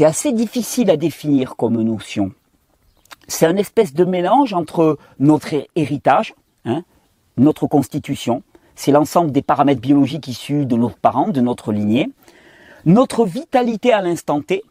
assez 0.00 0.32
difficile 0.32 0.90
à 0.90 0.96
définir 0.96 1.54
comme 1.54 1.80
notion. 1.80 2.32
C'est 3.28 3.46
un 3.46 3.56
espèce 3.56 3.94
de 3.94 4.04
mélange 4.04 4.54
entre 4.54 4.98
notre 5.20 5.54
héritage, 5.76 6.34
hein, 6.64 6.82
notre 7.36 7.68
constitution, 7.68 8.42
c'est 8.74 8.90
l'ensemble 8.90 9.30
des 9.30 9.40
paramètres 9.40 9.80
biologiques 9.80 10.26
issus 10.26 10.66
de 10.66 10.74
nos 10.74 10.90
parents, 10.90 11.28
de 11.28 11.40
notre 11.40 11.70
lignée. 11.70 12.10
Notre 12.84 13.24
vitalité 13.24 13.92
à 13.92 14.02
l'instant 14.02 14.40
T, 14.40 14.64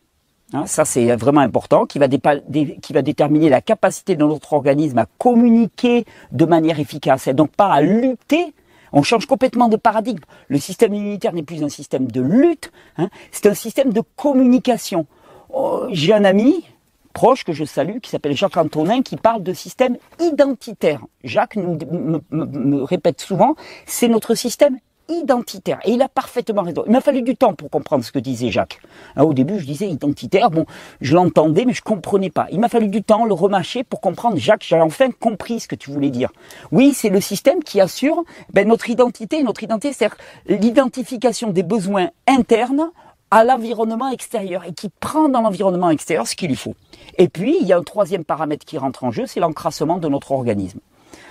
hein, 0.51 0.65
ça 0.65 0.83
c'est 0.83 1.15
vraiment 1.15 1.39
important, 1.39 1.85
qui 1.85 1.99
va, 1.99 2.09
qui 2.09 2.91
va 2.91 3.01
déterminer 3.01 3.47
la 3.47 3.61
capacité 3.61 4.17
de 4.17 4.25
notre 4.25 4.51
organisme 4.51 4.97
à 4.97 5.05
communiquer 5.19 6.03
de 6.33 6.43
manière 6.43 6.81
efficace 6.81 7.27
et 7.27 7.33
donc 7.33 7.51
pas 7.51 7.71
à 7.71 7.79
lutter 7.79 8.53
on 8.93 9.03
change 9.03 9.25
complètement 9.25 9.69
de 9.69 9.77
paradigme. 9.77 10.23
Le 10.47 10.59
système 10.59 10.93
immunitaire 10.93 11.33
n'est 11.33 11.43
plus 11.43 11.63
un 11.63 11.69
système 11.69 12.09
de 12.09 12.21
lutte, 12.21 12.71
hein, 12.97 13.09
c'est 13.31 13.47
un 13.47 13.53
système 13.53 13.93
de 13.93 14.01
communication. 14.15 15.07
Oh, 15.49 15.85
j'ai 15.91 16.13
un 16.13 16.25
ami 16.25 16.65
proche 17.13 17.43
que 17.43 17.53
je 17.53 17.65
salue 17.65 17.97
qui 17.99 18.11
s'appelle 18.11 18.35
Jacques 18.35 18.57
Antonin 18.57 19.01
qui 19.01 19.17
parle 19.17 19.41
de 19.41 19.53
système 19.53 19.97
identitaire. 20.19 21.01
Jacques 21.23 21.55
me 21.55 22.83
répète 22.83 23.21
souvent, 23.21 23.55
c'est 23.85 24.07
notre 24.07 24.35
système 24.35 24.77
identitaire. 25.09 25.79
Et 25.85 25.91
il 25.91 26.01
a 26.01 26.09
parfaitement 26.09 26.63
raison. 26.63 26.83
Il 26.85 26.91
m'a 26.91 27.01
fallu 27.01 27.21
du 27.21 27.35
temps 27.35 27.53
pour 27.53 27.69
comprendre 27.69 28.03
ce 28.03 28.11
que 28.11 28.19
disait 28.19 28.51
Jacques. 28.51 28.79
Hein, 29.15 29.23
au 29.23 29.33
début, 29.33 29.59
je 29.59 29.65
disais 29.65 29.87
identitaire, 29.87 30.51
bon, 30.51 30.65
je 31.01 31.15
l'entendais, 31.15 31.65
mais 31.65 31.73
je 31.73 31.81
comprenais 31.81 32.29
pas. 32.29 32.47
Il 32.51 32.59
m'a 32.59 32.69
fallu 32.69 32.87
du 32.87 33.03
temps, 33.03 33.25
le 33.25 33.33
remâcher 33.33 33.83
pour 33.83 34.01
comprendre. 34.01 34.37
Jacques, 34.37 34.65
j'ai 34.67 34.79
enfin 34.79 35.09
compris 35.11 35.59
ce 35.59 35.67
que 35.67 35.75
tu 35.75 35.91
voulais 35.91 36.09
dire. 36.09 36.29
Oui, 36.71 36.93
c'est 36.93 37.09
le 37.09 37.21
système 37.21 37.63
qui 37.63 37.81
assure 37.81 38.23
ben, 38.53 38.67
notre 38.67 38.89
identité. 38.89 39.43
Notre 39.43 39.63
identité, 39.63 39.93
c'est 39.93 40.09
l'identification 40.47 41.51
des 41.51 41.63
besoins 41.63 42.09
internes 42.27 42.91
à 43.31 43.43
l'environnement 43.43 44.09
extérieur 44.09 44.63
et 44.65 44.73
qui 44.73 44.89
prend 44.89 45.29
dans 45.29 45.41
l'environnement 45.41 45.89
extérieur 45.89 46.27
ce 46.27 46.35
qu'il 46.35 46.49
lui 46.49 46.55
faut. 46.55 46.75
Et 47.17 47.27
puis, 47.27 47.57
il 47.59 47.67
y 47.67 47.73
a 47.73 47.77
un 47.77 47.83
troisième 47.83 48.23
paramètre 48.23 48.65
qui 48.65 48.77
rentre 48.77 49.03
en 49.03 49.11
jeu, 49.11 49.25
c'est 49.25 49.39
l'encrassement 49.39 49.97
de 49.97 50.07
notre 50.07 50.31
organisme. 50.31 50.79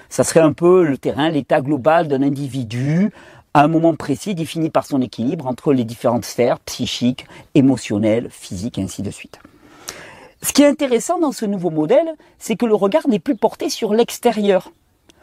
Ça 0.08 0.24
serait 0.24 0.40
un 0.40 0.52
peu 0.52 0.84
le 0.84 0.98
terrain, 0.98 1.30
l'état 1.30 1.60
global 1.60 2.06
d'un 2.06 2.22
individu, 2.22 3.10
à 3.56 3.62
un 3.62 3.68
moment 3.68 3.94
précis 3.94 4.34
défini 4.34 4.68
par 4.68 4.84
son 4.84 5.00
équilibre 5.00 5.46
entre 5.46 5.72
les 5.72 5.84
différentes 5.84 6.26
sphères 6.26 6.58
psychiques, 6.58 7.24
émotionnelles, 7.54 8.28
physiques 8.28 8.76
et 8.76 8.82
ainsi 8.82 9.00
de 9.00 9.10
suite. 9.10 9.38
Ce 10.42 10.52
qui 10.52 10.60
est 10.60 10.66
intéressant 10.66 11.18
dans 11.18 11.32
ce 11.32 11.46
nouveau 11.46 11.70
modèle, 11.70 12.16
c'est 12.38 12.56
que 12.56 12.66
le 12.66 12.74
regard 12.74 13.08
n'est 13.08 13.18
plus 13.18 13.34
porté 13.34 13.70
sur 13.70 13.94
l'extérieur. 13.94 14.72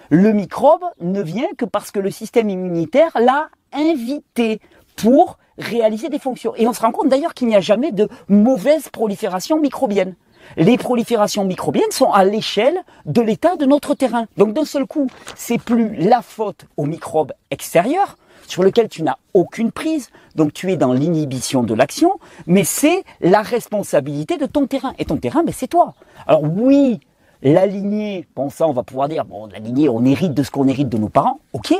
Le 0.09 0.33
microbe 0.33 0.81
ne 0.99 1.21
vient 1.21 1.47
que 1.59 1.65
parce 1.65 1.91
que 1.91 1.99
le 1.99 2.09
système 2.09 2.49
immunitaire 2.49 3.11
l'a 3.13 3.49
invité 3.71 4.59
pour 4.95 5.37
réaliser 5.59 6.09
des 6.09 6.17
fonctions. 6.17 6.55
Et 6.55 6.67
on 6.67 6.73
se 6.73 6.81
rend 6.81 6.91
compte 6.91 7.09
d'ailleurs 7.09 7.35
qu'il 7.35 7.49
n'y 7.49 7.55
a 7.55 7.61
jamais 7.61 7.91
de 7.91 8.09
mauvaise 8.29 8.89
prolifération 8.89 9.59
microbienne. 9.59 10.15
Les 10.57 10.79
proliférations 10.79 11.45
microbiennes 11.45 11.91
sont 11.91 12.11
à 12.11 12.23
l'échelle 12.23 12.79
de 13.05 13.21
l'état 13.21 13.57
de 13.57 13.65
notre 13.65 13.93
terrain. 13.93 14.25
Donc 14.37 14.53
d'un 14.53 14.65
seul 14.65 14.87
coup, 14.87 15.07
c'est 15.35 15.61
plus 15.61 15.95
la 15.97 16.23
faute 16.23 16.65
aux 16.77 16.85
microbes 16.85 17.33
extérieurs, 17.51 18.17
sur 18.47 18.63
lequel 18.63 18.89
tu 18.89 19.03
n'as 19.03 19.17
aucune 19.33 19.71
prise, 19.71 20.09
donc 20.35 20.53
tu 20.53 20.71
es 20.71 20.77
dans 20.77 20.93
l'inhibition 20.93 21.63
de 21.63 21.73
l'action, 21.73 22.19
mais 22.47 22.63
c'est 22.63 23.03
la 23.21 23.41
responsabilité 23.41 24.37
de 24.37 24.45
ton 24.45 24.67
terrain. 24.67 24.93
Et 24.99 25.05
ton 25.05 25.17
terrain, 25.17 25.43
ben, 25.43 25.53
c'est 25.55 25.67
toi. 25.67 25.93
Alors 26.27 26.43
oui, 26.43 26.99
la 27.41 27.65
lignée, 27.65 28.27
bon 28.35 28.49
ça 28.49 28.67
on 28.67 28.73
va 28.73 28.83
pouvoir 28.83 29.09
dire, 29.09 29.25
bon 29.25 29.49
on 29.49 30.05
hérite 30.05 30.33
de 30.33 30.43
ce 30.43 30.51
qu'on 30.51 30.67
hérite 30.67 30.89
de 30.89 30.97
nos 30.97 31.09
parents, 31.09 31.39
ok, 31.53 31.73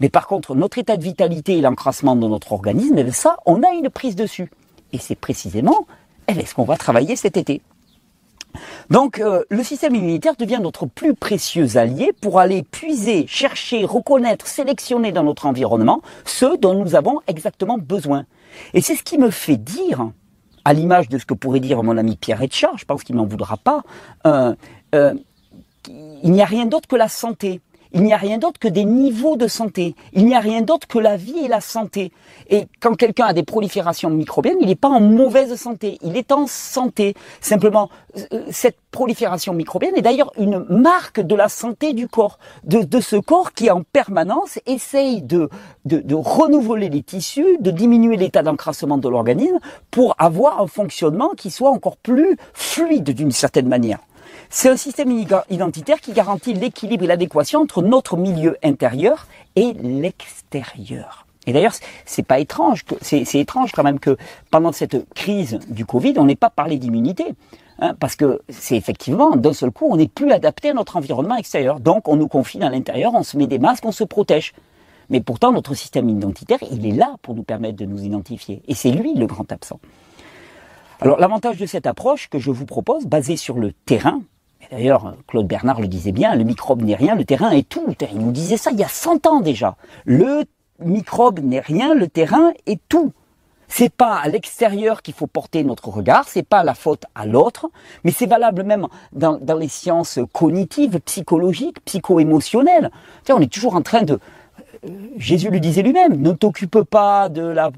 mais 0.00 0.08
par 0.08 0.26
contre 0.26 0.54
notre 0.54 0.78
état 0.78 0.96
de 0.96 1.02
vitalité 1.02 1.58
et 1.58 1.60
l'encrassement 1.60 2.16
de 2.16 2.26
notre 2.26 2.52
organisme, 2.52 2.96
eh 2.98 3.04
ben, 3.04 3.12
ça, 3.12 3.36
on 3.46 3.62
a 3.62 3.70
une 3.70 3.90
prise 3.90 4.16
dessus. 4.16 4.50
Et 4.92 4.98
c'est 4.98 5.14
précisément 5.14 5.86
eh 6.28 6.34
ben, 6.34 6.44
ce 6.46 6.54
qu'on 6.54 6.64
va 6.64 6.76
travailler 6.76 7.16
cet 7.16 7.36
été. 7.36 7.62
Donc 8.90 9.18
euh, 9.20 9.44
le 9.50 9.62
système 9.62 9.94
immunitaire 9.94 10.36
devient 10.36 10.60
notre 10.62 10.86
plus 10.86 11.14
précieux 11.14 11.76
allié 11.76 12.12
pour 12.20 12.40
aller 12.40 12.62
puiser, 12.62 13.26
chercher, 13.26 13.84
reconnaître, 13.84 14.46
sélectionner 14.46 15.12
dans 15.12 15.22
notre 15.22 15.46
environnement 15.46 16.02
ce 16.24 16.56
dont 16.56 16.74
nous 16.74 16.94
avons 16.94 17.20
exactement 17.26 17.78
besoin. 17.78 18.26
Et 18.74 18.80
c'est 18.80 18.94
ce 18.94 19.02
qui 19.02 19.18
me 19.18 19.30
fait 19.30 19.56
dire, 19.56 20.10
à 20.64 20.72
l'image 20.72 21.08
de 21.08 21.18
ce 21.18 21.26
que 21.26 21.34
pourrait 21.34 21.60
dire 21.60 21.82
mon 21.82 21.96
ami 21.96 22.16
Pierre 22.16 22.42
Etchard, 22.42 22.78
je 22.78 22.84
pense 22.84 23.02
qu'il 23.02 23.16
m'en 23.16 23.26
voudra 23.26 23.56
pas, 23.56 23.82
euh, 24.26 24.54
euh, 24.94 25.14
il 25.88 26.30
n'y 26.30 26.42
a 26.42 26.46
rien 26.46 26.66
d'autre 26.66 26.88
que 26.88 26.96
la 26.96 27.08
santé. 27.08 27.60
Il 27.94 28.02
n'y 28.02 28.12
a 28.12 28.16
rien 28.16 28.38
d'autre 28.38 28.58
que 28.58 28.68
des 28.68 28.84
niveaux 28.84 29.36
de 29.36 29.46
santé. 29.46 29.94
Il 30.12 30.24
n'y 30.26 30.34
a 30.34 30.40
rien 30.40 30.62
d'autre 30.62 30.86
que 30.86 30.98
la 30.98 31.16
vie 31.16 31.38
et 31.44 31.48
la 31.48 31.60
santé. 31.60 32.12
Et 32.48 32.66
quand 32.80 32.94
quelqu'un 32.94 33.26
a 33.26 33.32
des 33.32 33.42
proliférations 33.42 34.10
microbiennes, 34.10 34.56
il 34.60 34.68
n'est 34.68 34.74
pas 34.74 34.88
en 34.88 35.00
mauvaise 35.00 35.54
santé. 35.56 35.98
Il 36.02 36.16
est 36.16 36.32
en 36.32 36.46
santé. 36.46 37.14
Simplement, 37.40 37.90
euh, 38.16 38.44
cette 38.50 38.76
prolifération 38.90 39.52
microbienne 39.52 39.94
est 39.96 40.02
d'ailleurs 40.02 40.32
une 40.38 40.64
marque 40.68 41.20
de 41.20 41.34
la 41.34 41.48
santé 41.48 41.92
du 41.92 42.08
corps, 42.08 42.38
de, 42.64 43.00
ce 43.00 43.16
corps 43.16 43.52
qui 43.52 43.70
en 43.70 43.82
permanence 43.82 44.58
essaye 44.66 45.22
de, 45.22 45.48
de, 45.84 45.98
de 45.98 46.14
renouveler 46.14 46.88
les 46.88 47.02
tissus, 47.02 47.58
de 47.60 47.70
diminuer 47.70 48.16
l'état 48.16 48.42
d'encrassement 48.42 48.98
de 48.98 49.08
l'organisme 49.08 49.58
pour 49.90 50.14
avoir 50.18 50.60
un 50.60 50.66
fonctionnement 50.66 51.30
qui 51.36 51.50
soit 51.50 51.70
encore 51.70 51.96
plus 51.96 52.36
fluide 52.54 53.10
d'une 53.10 53.32
certaine 53.32 53.68
manière. 53.68 53.98
C'est 54.54 54.68
un 54.68 54.76
système 54.76 55.10
identitaire 55.48 55.98
qui 55.98 56.12
garantit 56.12 56.52
l'équilibre 56.52 57.04
et 57.04 57.06
l'adéquation 57.06 57.60
entre 57.60 57.80
notre 57.80 58.18
milieu 58.18 58.58
intérieur 58.62 59.26
et 59.56 59.72
l'extérieur. 59.72 61.26
Et 61.46 61.54
d'ailleurs, 61.54 61.72
c'est 62.04 62.22
pas 62.22 62.38
étrange, 62.38 62.84
c'est 63.00 63.34
étrange 63.34 63.72
quand 63.72 63.82
même 63.82 63.98
que 63.98 64.18
pendant 64.50 64.72
cette 64.72 65.08
crise 65.14 65.58
du 65.68 65.86
Covid, 65.86 66.12
on 66.18 66.26
n'ait 66.26 66.36
pas 66.36 66.50
parlé 66.50 66.76
d'immunité. 66.76 67.24
Hein, 67.78 67.94
parce 67.98 68.14
que 68.14 68.42
c'est 68.50 68.76
effectivement, 68.76 69.36
d'un 69.36 69.54
seul 69.54 69.70
coup, 69.70 69.86
on 69.88 69.96
n'est 69.96 70.06
plus 70.06 70.30
adapté 70.30 70.68
à 70.68 70.74
notre 70.74 70.98
environnement 70.98 71.36
extérieur. 71.36 71.80
Donc, 71.80 72.06
on 72.06 72.16
nous 72.16 72.28
confine 72.28 72.62
à 72.62 72.68
l'intérieur, 72.68 73.14
on 73.14 73.22
se 73.22 73.38
met 73.38 73.46
des 73.46 73.58
masques, 73.58 73.86
on 73.86 73.90
se 73.90 74.04
protège. 74.04 74.52
Mais 75.08 75.22
pourtant, 75.22 75.50
notre 75.50 75.72
système 75.72 76.10
identitaire, 76.10 76.58
il 76.70 76.86
est 76.86 76.94
là 76.94 77.16
pour 77.22 77.34
nous 77.34 77.42
permettre 77.42 77.78
de 77.78 77.86
nous 77.86 78.04
identifier. 78.04 78.60
Et 78.68 78.74
c'est 78.74 78.90
lui 78.90 79.14
le 79.14 79.26
grand 79.26 79.50
absent. 79.50 79.80
Alors, 81.00 81.18
l'avantage 81.18 81.56
de 81.56 81.64
cette 81.64 81.86
approche 81.86 82.28
que 82.28 82.38
je 82.38 82.50
vous 82.50 82.66
propose, 82.66 83.06
basée 83.06 83.38
sur 83.38 83.58
le 83.58 83.72
terrain, 83.72 84.20
D'ailleurs, 84.72 85.16
Claude 85.26 85.46
Bernard 85.46 85.82
le 85.82 85.86
disait 85.86 86.12
bien, 86.12 86.34
le 86.34 86.44
microbe 86.44 86.80
n'est 86.80 86.94
rien, 86.94 87.14
le 87.14 87.26
terrain 87.26 87.50
est 87.50 87.68
tout. 87.68 87.94
Il 88.10 88.20
nous 88.20 88.32
disait 88.32 88.56
ça 88.56 88.70
il 88.70 88.80
y 88.80 88.82
a 88.82 88.88
100 88.88 89.26
ans 89.26 89.40
déjà. 89.40 89.76
Le 90.06 90.44
microbe 90.78 91.40
n'est 91.40 91.60
rien, 91.60 91.94
le 91.94 92.08
terrain 92.08 92.52
est 92.64 92.80
tout. 92.88 93.12
C'est 93.68 93.92
pas 93.92 94.16
à 94.16 94.28
l'extérieur 94.28 95.02
qu'il 95.02 95.12
faut 95.12 95.26
porter 95.26 95.62
notre 95.62 95.88
regard, 95.88 96.26
c'est 96.26 96.42
pas 96.42 96.64
la 96.64 96.72
faute 96.72 97.04
à 97.14 97.26
l'autre, 97.26 97.70
mais 98.02 98.12
c'est 98.12 98.26
valable 98.26 98.62
même 98.62 98.86
dans, 99.12 99.38
les 99.58 99.68
sciences 99.68 100.18
cognitives, 100.32 101.00
psychologiques, 101.00 101.84
psycho-émotionnelles. 101.84 102.90
on 103.28 103.40
est 103.40 103.52
toujours 103.52 103.74
en 103.74 103.82
train 103.82 104.02
de, 104.02 104.18
euh, 104.84 104.88
Jésus 105.18 105.50
le 105.50 105.60
disait 105.60 105.82
lui-même, 105.82 106.20
ne 106.20 106.32
t'occupe 106.32 106.82
pas 106.82 107.28
de 107.28 107.42
la 107.42 107.72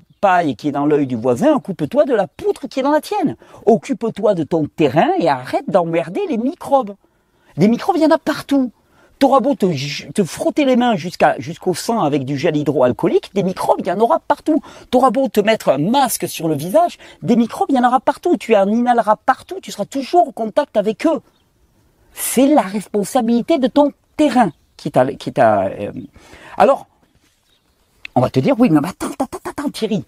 qui 0.56 0.68
est 0.68 0.72
dans 0.72 0.86
l'œil 0.86 1.06
du 1.06 1.16
voisin, 1.16 1.54
occupe-toi 1.54 2.04
de 2.04 2.14
la 2.14 2.26
poutre 2.26 2.66
qui 2.66 2.80
est 2.80 2.82
dans 2.82 2.90
la 2.90 3.00
tienne. 3.00 3.36
Occupe-toi 3.66 4.34
de 4.34 4.42
ton 4.42 4.66
terrain 4.66 5.10
et 5.18 5.28
arrête 5.28 5.68
d'emmerder 5.68 6.22
les 6.28 6.38
microbes. 6.38 6.94
Des 7.56 7.68
microbes, 7.68 7.96
il 7.96 8.02
y 8.02 8.06
en 8.06 8.10
a 8.10 8.18
partout. 8.18 8.72
T'auras 9.18 9.40
beau 9.40 9.54
te, 9.54 10.24
frotter 10.24 10.64
les 10.64 10.76
mains 10.76 10.96
jusqu'au 10.96 11.74
sang 11.74 12.00
avec 12.02 12.24
du 12.24 12.36
gel 12.36 12.56
hydroalcoolique, 12.56 13.30
des 13.34 13.42
microbes, 13.42 13.80
il 13.80 13.86
y 13.86 13.92
en 13.92 14.00
aura 14.00 14.18
partout. 14.18 14.60
T'auras 14.90 15.10
beau 15.10 15.28
te 15.28 15.40
mettre 15.40 15.68
un 15.68 15.78
masque 15.78 16.26
sur 16.26 16.48
le 16.48 16.54
visage, 16.54 16.98
des 17.22 17.36
microbes, 17.36 17.68
il 17.70 17.76
y 17.76 17.78
en 17.78 17.86
aura 17.86 18.00
partout. 18.00 18.36
Tu 18.36 18.56
en 18.56 18.68
inhaleras 18.68 19.16
partout, 19.16 19.60
tu 19.62 19.70
seras 19.72 19.84
toujours 19.84 20.28
en 20.28 20.32
contact 20.32 20.76
avec 20.76 21.06
eux. 21.06 21.20
C'est 22.12 22.46
la 22.46 22.62
responsabilité 22.62 23.58
de 23.58 23.66
ton 23.66 23.92
terrain 24.16 24.50
qui 24.76 24.90
t'a... 24.90 25.12
Qui 25.14 25.32
t'a 25.32 25.66
euh, 25.66 25.92
Alors, 26.56 26.86
on 28.14 28.20
va 28.20 28.30
te 28.30 28.40
dire, 28.40 28.54
oui, 28.58 28.70
mais 28.70 28.78
attends, 28.86 29.10
attends, 29.18 29.38
attends, 29.44 29.70
Thierry. 29.70 30.04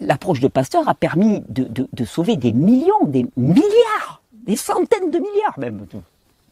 L'approche 0.00 0.40
de 0.40 0.48
Pasteur 0.48 0.88
a 0.88 0.94
permis 0.94 1.42
de, 1.48 2.04
sauver 2.04 2.36
des 2.36 2.52
millions, 2.52 3.04
des 3.04 3.26
milliards, 3.36 4.22
des 4.32 4.56
centaines 4.56 5.10
de 5.10 5.18
milliards 5.18 5.58
même. 5.58 5.86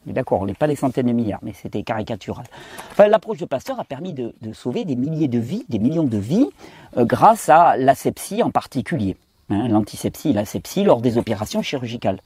D'accord, 0.06 0.40
on 0.40 0.46
n'est 0.46 0.54
pas 0.54 0.66
des 0.66 0.76
centaines 0.76 1.06
de 1.06 1.12
milliards, 1.12 1.40
mais 1.42 1.52
c'était 1.52 1.82
caricatural. 1.82 2.44
Enfin, 2.90 3.06
l'approche 3.06 3.38
de 3.38 3.44
Pasteur 3.44 3.78
a 3.78 3.84
permis 3.84 4.12
de, 4.12 4.32
sauver 4.52 4.84
des 4.84 4.96
milliers 4.96 5.28
de 5.28 5.38
vies, 5.38 5.64
des 5.68 5.78
millions 5.78 6.04
de 6.04 6.16
vies, 6.16 6.48
euh, 6.96 7.04
grâce 7.04 7.48
à 7.48 7.76
l'asepsie 7.76 8.42
en 8.42 8.50
particulier. 8.50 9.16
Hein, 9.50 9.68
l'antisepsie 9.68 10.32
l'asepsie 10.32 10.84
lors 10.84 11.00
des 11.00 11.18
opérations 11.18 11.62
chirurgicales. 11.62 12.20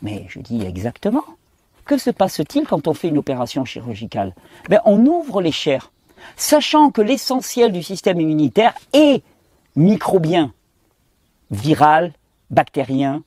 Mais 0.00 0.26
je 0.28 0.38
dis 0.38 0.62
exactement. 0.62 1.24
Que 1.84 1.98
se 1.98 2.10
passe-t-il 2.10 2.66
quand 2.66 2.86
on 2.86 2.94
fait 2.94 3.08
une 3.08 3.18
opération 3.18 3.64
chirurgicale? 3.64 4.34
Ben, 4.68 4.80
On 4.84 5.04
ouvre 5.06 5.40
les 5.40 5.52
chairs 5.52 5.90
sachant 6.36 6.90
que 6.90 7.00
l'essentiel 7.00 7.72
du 7.72 7.82
système 7.82 8.20
immunitaire 8.20 8.74
est 8.92 9.22
microbien, 9.76 10.52
viral, 11.50 12.12
bactérien, 12.50 13.22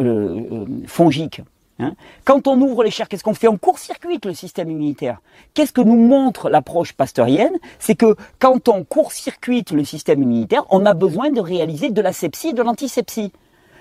euh, 0.00 0.40
euh, 0.50 0.66
fongique. 0.86 1.42
Hein. 1.78 1.92
Quand 2.24 2.46
on 2.46 2.60
ouvre 2.60 2.82
les 2.82 2.90
chairs, 2.90 3.08
qu'est-ce 3.08 3.22
qu'on 3.22 3.34
fait? 3.34 3.48
On 3.48 3.58
court-circuite 3.58 4.24
le 4.24 4.32
système 4.32 4.70
immunitaire. 4.70 5.20
Qu'est-ce 5.52 5.72
que 5.72 5.82
nous 5.82 5.96
montre 5.96 6.48
l'approche 6.48 6.94
pasteurienne? 6.94 7.56
C'est 7.78 7.94
que 7.94 8.16
quand 8.38 8.68
on 8.68 8.84
court-circuite 8.84 9.72
le 9.72 9.84
système 9.84 10.22
immunitaire, 10.22 10.64
on 10.70 10.86
a 10.86 10.94
besoin 10.94 11.30
de 11.30 11.40
réaliser 11.40 11.90
de 11.90 12.00
la 12.00 12.12
sepsie 12.12 12.48
et 12.48 12.52
de 12.54 12.62
l'antisepsie. 12.62 13.32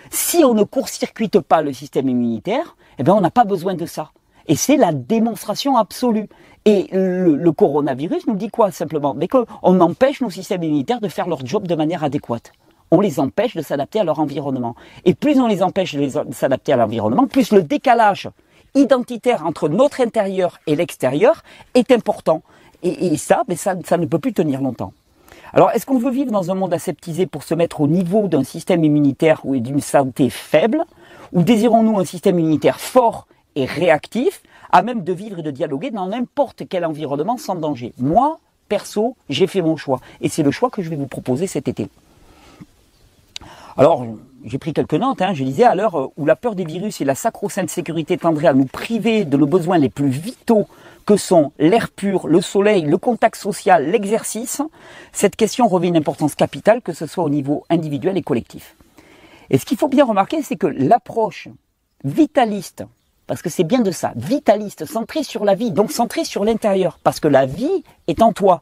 Si 0.10 0.44
on 0.44 0.54
ne 0.54 0.64
court-circuite 0.64 1.40
pas 1.40 1.62
le 1.62 1.72
système 1.72 2.10
immunitaire, 2.10 2.76
eh 3.00 3.04
bien 3.04 3.14
on 3.14 3.22
n'a 3.22 3.32
pas 3.32 3.46
besoin 3.46 3.76
de 3.76 3.86
ça. 3.86 4.12
Et 4.48 4.56
c'est 4.56 4.78
la 4.78 4.92
démonstration 4.92 5.78
absolue. 5.78 6.28
Et 6.66 6.88
le, 6.92 7.52
coronavirus 7.52 8.26
nous 8.26 8.36
dit 8.36 8.50
quoi 8.50 8.72
simplement? 8.72 9.14
Mais 9.14 9.28
qu'on 9.28 9.80
empêche 9.80 10.22
nos 10.22 10.32
systèmes 10.32 10.64
immunitaires 10.64 11.00
de 11.00 11.08
faire 11.08 11.28
leur 11.28 11.46
job 11.46 11.68
de 11.68 11.76
manière 11.76 12.04
adéquate. 12.04 12.52
On 12.90 13.02
les 13.02 13.20
empêche 13.20 13.56
de 13.56 13.62
s'adapter 13.62 14.00
à 14.00 14.04
leur 14.04 14.20
environnement. 14.20 14.76
Et 15.06 15.14
plus 15.14 15.40
on 15.40 15.48
les 15.48 15.62
empêche 15.62 15.96
de 15.96 16.10
s'adapter 16.32 16.74
à 16.74 16.78
l'environnement, 16.78 17.28
plus 17.28 17.52
le 17.52 17.62
décalage 17.62 18.30
identitaire 18.74 19.46
entre 19.46 19.70
notre 19.70 20.02
intérieur 20.02 20.60
et 20.68 20.76
l'extérieur 20.76 21.44
est 21.76 21.92
important. 21.92 22.42
Et, 22.84 23.18
ça, 23.18 23.44
mais 23.48 23.56
ça, 23.56 23.76
ça 23.84 23.98
ne 23.98 24.06
peut 24.06 24.20
plus 24.20 24.34
tenir 24.34 24.62
longtemps. 24.62 24.94
Alors, 25.54 25.72
est-ce 25.72 25.86
qu'on 25.86 25.98
veut 25.98 26.12
vivre 26.12 26.32
dans 26.32 26.52
un 26.52 26.56
monde 26.56 26.74
aseptisé 26.74 27.26
pour 27.26 27.44
se 27.44 27.56
mettre 27.56 27.82
au 27.82 27.88
niveau 27.88 28.28
d'un 28.28 28.44
système 28.44 28.84
immunitaire 28.84 29.42
ou 29.44 29.58
d'une 29.58 29.82
santé 29.82 30.30
faible? 30.30 30.84
Ou 31.34 31.42
désirons-nous 31.42 31.98
un 31.98 32.06
système 32.06 32.38
immunitaire 32.38 32.80
fort 32.80 33.28
et 33.56 33.66
réactif, 33.66 34.44
à 34.76 34.82
même 34.82 35.06
de 35.06 35.14
vivre 35.14 35.40
et 35.40 35.42
de 35.42 35.52
dialoguer 35.52 35.90
dans 35.90 36.08
n'importe 36.08 36.64
quel 36.68 36.84
environnement 36.84 37.38
sans 37.38 37.56
danger 37.56 37.94
Moi, 37.98 38.40
perso, 38.68 39.16
j'ai 39.30 39.48
fait 39.48 39.62
mon 39.62 39.78
choix. 39.78 40.02
Et 40.20 40.28
c'est 40.28 40.44
le 40.44 40.52
choix 40.52 40.70
que 40.70 40.82
je 40.82 40.90
vais 40.90 40.98
vous 40.98 41.08
proposer 41.08 41.48
cet 41.48 41.70
été. 41.70 41.88
Alors, 43.78 44.06
j'ai 44.44 44.58
pris 44.58 44.74
quelques 44.74 44.96
notes, 44.96 45.22
hein, 45.22 45.34
je 45.34 45.46
disais, 45.46 45.64
à 45.64 45.76
l'heure 45.76 46.10
où 46.18 46.26
la 46.26 46.36
peur 46.36 46.56
des 46.56 46.66
virus 46.66 47.00
et 47.00 47.06
la 47.06 47.16
sacro-sainte 47.16 47.70
sécurité 47.70 48.18
tendraient 48.18 48.50
à 48.50 48.54
nous 48.54 48.66
priver 48.66 49.24
de 49.24 49.38
nos 49.38 49.48
besoins 49.48 49.78
les 49.78 49.88
plus 49.88 50.10
vitaux 50.10 50.68
que 51.06 51.16
sont 51.16 51.54
l'air 51.58 51.90
pur, 51.90 52.28
le 52.28 52.42
soleil, 52.42 52.82
le 52.82 52.98
contact 52.98 53.38
social, 53.38 53.90
l'exercice, 53.90 54.62
cette 55.14 55.38
question 55.38 55.70
revêt 55.70 55.88
une 55.88 55.96
importance 55.96 56.36
capitale, 56.36 56.82
que 56.82 56.92
ce 56.92 57.06
soit 57.06 57.24
au 57.24 57.30
niveau 57.30 57.64
individuel 57.70 58.18
et 58.18 58.24
collectif. 58.24 58.76
Et 59.50 59.58
ce 59.58 59.64
qu'il 59.64 59.78
faut 59.78 59.88
bien 59.88 60.04
remarquer, 60.04 60.42
c'est 60.42 60.58
que 60.58 60.68
l'approche 60.68 61.48
vitaliste, 62.04 62.84
parce 63.28 63.42
que 63.42 63.50
c'est 63.50 63.64
bien 63.64 63.82
de 63.82 63.92
ça, 63.92 64.14
vitaliste, 64.16 64.86
centrée 64.86 65.24
sur 65.24 65.46
la 65.46 65.56
vie, 65.56 65.72
donc 65.72 65.92
centrée 65.92 66.26
sur 66.26 66.46
l'intérieur, 66.46 67.00
parce 67.04 67.20
que 67.20 67.28
la 67.28 67.46
vie 67.46 67.84
est 68.08 68.22
en 68.22 68.34
toi. 68.34 68.62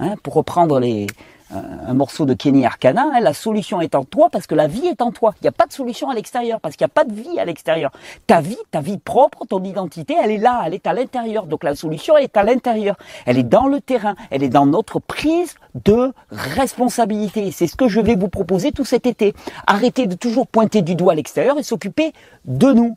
Hein, 0.00 0.14
pour 0.24 0.34
reprendre 0.34 0.80
les, 0.80 1.06
un 1.50 1.94
morceau 1.94 2.24
de 2.24 2.34
Kenny 2.34 2.64
Arcana, 2.64 3.06
hein, 3.14 3.20
la 3.20 3.34
solution 3.34 3.80
est 3.80 3.94
en 3.94 4.04
toi 4.04 4.28
parce 4.30 4.46
que 4.46 4.54
la 4.54 4.66
vie 4.66 4.86
est 4.86 5.02
en 5.02 5.12
toi. 5.12 5.34
Il 5.40 5.44
n'y 5.44 5.48
a 5.48 5.52
pas 5.52 5.66
de 5.66 5.72
solution 5.72 6.10
à 6.10 6.14
l'extérieur 6.14 6.60
parce 6.60 6.76
qu'il 6.76 6.84
n'y 6.84 6.90
a 6.90 6.94
pas 6.94 7.04
de 7.04 7.12
vie 7.12 7.38
à 7.38 7.44
l'extérieur. 7.44 7.92
Ta 8.26 8.40
vie, 8.40 8.58
ta 8.70 8.80
vie 8.80 8.98
propre, 8.98 9.44
ton 9.46 9.62
identité, 9.62 10.16
elle 10.20 10.30
est 10.30 10.38
là, 10.38 10.62
elle 10.66 10.74
est 10.74 10.86
à 10.86 10.92
l'intérieur. 10.92 11.46
Donc 11.46 11.64
la 11.64 11.74
solution, 11.74 12.16
elle 12.16 12.24
est 12.24 12.36
à 12.36 12.42
l'intérieur. 12.42 12.96
Elle 13.26 13.38
est 13.38 13.44
dans 13.44 13.66
le 13.66 13.80
terrain, 13.80 14.16
elle 14.30 14.42
est 14.42 14.48
dans 14.48 14.66
notre 14.66 15.00
prise 15.00 15.54
de 15.84 16.12
responsabilité. 16.30 17.52
C'est 17.52 17.66
ce 17.66 17.76
que 17.76 17.88
je 17.88 18.00
vais 18.00 18.16
vous 18.16 18.28
proposer 18.28 18.72
tout 18.72 18.84
cet 18.84 19.06
été. 19.06 19.34
Arrêtez 19.66 20.06
de 20.06 20.14
toujours 20.14 20.46
pointer 20.46 20.82
du 20.82 20.94
doigt 20.94 21.12
à 21.12 21.16
l'extérieur 21.16 21.58
et 21.58 21.62
s'occuper 21.62 22.12
de 22.46 22.72
nous. 22.72 22.96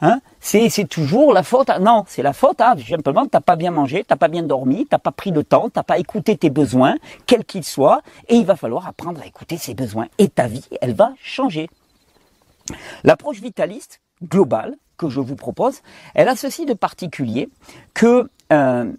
Hein? 0.00 0.20
C'est, 0.40 0.88
toujours 0.88 1.32
la 1.32 1.42
faute. 1.42 1.70
non, 1.80 2.04
c'est 2.06 2.22
la 2.22 2.32
faute. 2.32 2.60
Hein, 2.60 2.76
simplement, 2.88 3.26
t'as 3.26 3.40
pas 3.40 3.56
bien 3.56 3.70
mangé, 3.70 4.04
t'as 4.06 4.16
pas 4.16 4.28
bien 4.28 4.42
dormi, 4.42 4.86
t'as 4.86 4.98
pas 4.98 5.10
pris 5.10 5.30
le 5.30 5.44
temps, 5.44 5.68
t'as 5.70 5.82
pas 5.82 5.98
écouté 5.98 6.36
tes 6.36 6.50
besoins, 6.50 6.96
quels 7.26 7.44
qu'ils 7.44 7.64
soient, 7.64 8.02
et 8.28 8.36
il 8.36 8.46
va 8.46 8.56
falloir 8.56 8.86
apprendre 8.86 9.20
à 9.20 9.26
écouter 9.26 9.56
ses 9.56 9.74
besoins. 9.74 10.06
Et 10.18 10.28
ta 10.28 10.46
vie, 10.46 10.64
elle 10.80 10.94
va 10.94 11.12
changer. 11.20 11.68
L'approche 13.02 13.40
vitaliste 13.40 14.00
globale 14.22 14.76
que 14.96 15.08
je 15.08 15.20
vous 15.20 15.36
propose, 15.36 15.80
elle 16.14 16.28
a 16.28 16.36
ceci 16.36 16.66
de 16.66 16.74
particulier 16.74 17.48
que 17.94 18.28
euh, 18.52 18.92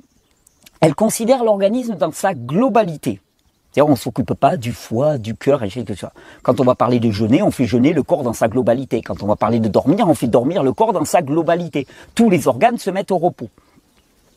elle 0.82 0.96
considère 0.96 1.44
l'organisme 1.44 1.96
dans 1.96 2.12
sa 2.12 2.34
globalité. 2.34 3.20
On 3.78 3.96
s'occupe 3.96 4.34
pas 4.34 4.58
du 4.58 4.74
foie, 4.74 5.18
du 5.18 5.36
cœur 5.36 5.64
et 5.64 5.70
tout 5.70 5.96
ça. 5.96 6.12
Quand 6.44 6.60
on 6.60 6.64
va 6.64 6.76
parler 6.76 7.00
de 7.00 7.12
jeûner, 7.12 7.42
on 7.42 7.52
fait 7.52 7.66
jeûner 7.66 7.94
le 7.94 8.04
corps 8.04 8.24
dans 8.24 8.34
sa 8.34 8.48
globalité. 8.48 9.02
Quand 9.02 9.24
on 9.24 9.28
va 9.28 9.36
parler 9.36 9.60
de 9.60 9.70
dormir, 9.70 10.08
on 10.08 10.16
fait 10.16 10.28
dormir 10.28 10.64
le 10.64 10.74
corps 10.74 10.92
dans 10.92 11.06
sa 11.06 11.22
globalité. 11.22 11.88
Tous 12.14 12.30
les 12.30 12.48
organes 12.48 12.78
se 12.78 12.90
mettent 12.90 13.12
au 13.12 13.18
repos. 13.18 13.50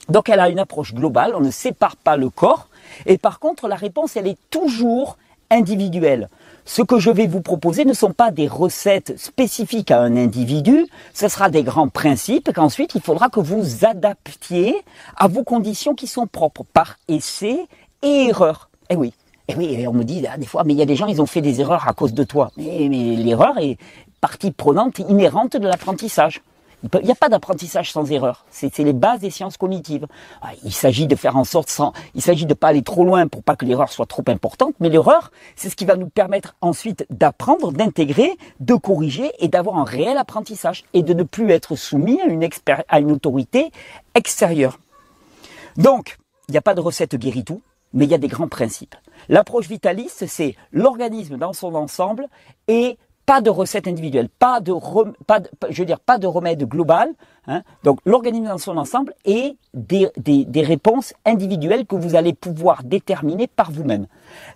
Donc, 0.08 0.28
elle 0.28 0.40
a 0.40 0.48
une 0.48 0.58
approche 0.58 0.94
globale. 0.94 1.32
On 1.34 1.40
ne 1.40 1.50
sépare 1.50 1.96
pas 1.96 2.16
le 2.16 2.30
corps. 2.30 2.68
Et 3.06 3.18
par 3.18 3.40
contre, 3.40 3.68
la 3.68 3.76
réponse, 3.76 4.16
elle 4.16 4.28
est 4.28 4.38
toujours 4.50 5.16
individuelle. 5.50 6.28
Ce 6.64 6.82
que 6.82 6.98
je 6.98 7.10
vais 7.10 7.26
vous 7.26 7.40
proposer 7.40 7.84
ne 7.84 7.92
sont 7.92 8.12
pas 8.12 8.30
des 8.30 8.46
recettes 8.46 9.18
spécifiques 9.18 9.90
à 9.90 10.00
un 10.00 10.16
individu, 10.16 10.86
ce 11.12 11.26
sera 11.26 11.50
des 11.50 11.64
grands 11.64 11.88
principes 11.88 12.52
qu'ensuite 12.54 12.94
il 12.94 13.00
faudra 13.00 13.28
que 13.28 13.40
vous 13.40 13.84
adaptiez 13.84 14.76
à 15.16 15.26
vos 15.26 15.42
conditions 15.42 15.94
qui 15.94 16.06
sont 16.06 16.28
propres 16.28 16.64
par 16.72 16.98
essai 17.08 17.66
et 18.02 18.28
erreur. 18.28 18.70
Eh 18.90 18.96
oui, 18.96 19.12
et 19.48 19.56
oui, 19.56 19.86
on 19.86 19.92
me 19.92 20.04
dit 20.04 20.24
ah, 20.30 20.36
des 20.38 20.46
fois, 20.46 20.62
mais 20.64 20.72
il 20.72 20.78
y 20.78 20.82
a 20.82 20.86
des 20.86 20.96
gens, 20.96 21.06
ils 21.06 21.20
ont 21.20 21.26
fait 21.26 21.40
des 21.40 21.60
erreurs 21.60 21.88
à 21.88 21.92
cause 21.92 22.14
de 22.14 22.24
toi. 22.24 22.50
Mais, 22.56 22.88
l'erreur 22.88 23.58
est 23.58 23.76
partie 24.20 24.52
prenante, 24.52 25.00
inhérente 25.00 25.56
de 25.56 25.66
l'apprentissage. 25.66 26.42
Il 27.00 27.04
n'y 27.04 27.12
a 27.12 27.16
pas 27.16 27.28
d'apprentissage 27.28 27.92
sans 27.92 28.10
erreur. 28.10 28.44
C'est 28.50 28.76
les 28.80 28.92
bases 28.92 29.20
des 29.20 29.30
sciences 29.30 29.56
cognitives. 29.56 30.06
Ah, 30.40 30.50
il 30.64 30.72
s'agit 30.72 31.06
de 31.06 31.14
faire 31.14 31.36
en 31.36 31.44
sorte 31.44 31.70
sans, 31.70 31.92
il 32.16 32.22
s'agit 32.22 32.44
de 32.44 32.54
pas 32.54 32.68
aller 32.68 32.82
trop 32.82 33.04
loin 33.04 33.28
pour 33.28 33.44
pas 33.44 33.54
que 33.54 33.64
l'erreur 33.64 33.92
soit 33.92 34.06
trop 34.06 34.24
importante. 34.26 34.74
Mais 34.80 34.88
l'erreur, 34.88 35.30
c'est 35.54 35.70
ce 35.70 35.76
qui 35.76 35.84
va 35.84 35.94
nous 35.94 36.08
permettre 36.08 36.56
ensuite 36.60 37.06
d'apprendre, 37.10 37.72
d'intégrer, 37.72 38.36
de 38.58 38.74
corriger 38.74 39.30
et 39.38 39.46
d'avoir 39.46 39.78
un 39.78 39.84
réel 39.84 40.18
apprentissage 40.18 40.84
et 40.92 41.02
de 41.04 41.14
ne 41.14 41.22
plus 41.22 41.50
être 41.50 41.76
soumis 41.76 42.20
à 42.20 42.26
une, 42.26 42.48
à 42.88 43.00
une 43.00 43.12
autorité 43.12 43.70
extérieure. 44.14 44.80
Donc, 45.76 46.18
il 46.48 46.52
n'y 46.52 46.58
a 46.58 46.62
pas 46.62 46.74
de 46.74 46.80
recette 46.80 47.14
guérit 47.14 47.44
tout, 47.44 47.62
mais 47.92 48.04
il 48.04 48.10
y 48.10 48.14
a 48.14 48.18
des 48.18 48.28
grands 48.28 48.48
principes. 48.48 48.96
L'approche 49.28 49.68
vitaliste, 49.68 50.26
c'est 50.26 50.56
l'organisme 50.72 51.36
dans 51.36 51.52
son 51.52 51.74
ensemble 51.74 52.26
et 52.68 52.98
pas 53.26 53.40
de 53.40 53.50
recette 53.50 53.86
individuelle, 53.86 54.28
pas 54.28 54.60
de, 54.60 54.72
remède 54.72 56.68
global. 56.68 57.12
Hein. 57.46 57.62
Donc 57.84 58.00
l'organisme 58.04 58.46
dans 58.46 58.58
son 58.58 58.76
ensemble 58.76 59.14
et 59.24 59.56
des, 59.74 60.08
des, 60.16 60.62
réponses 60.62 61.14
individuelles 61.24 61.86
que 61.86 61.96
vous 61.96 62.16
allez 62.16 62.32
pouvoir 62.32 62.82
déterminer 62.82 63.46
par 63.46 63.70
vous-même. 63.70 64.06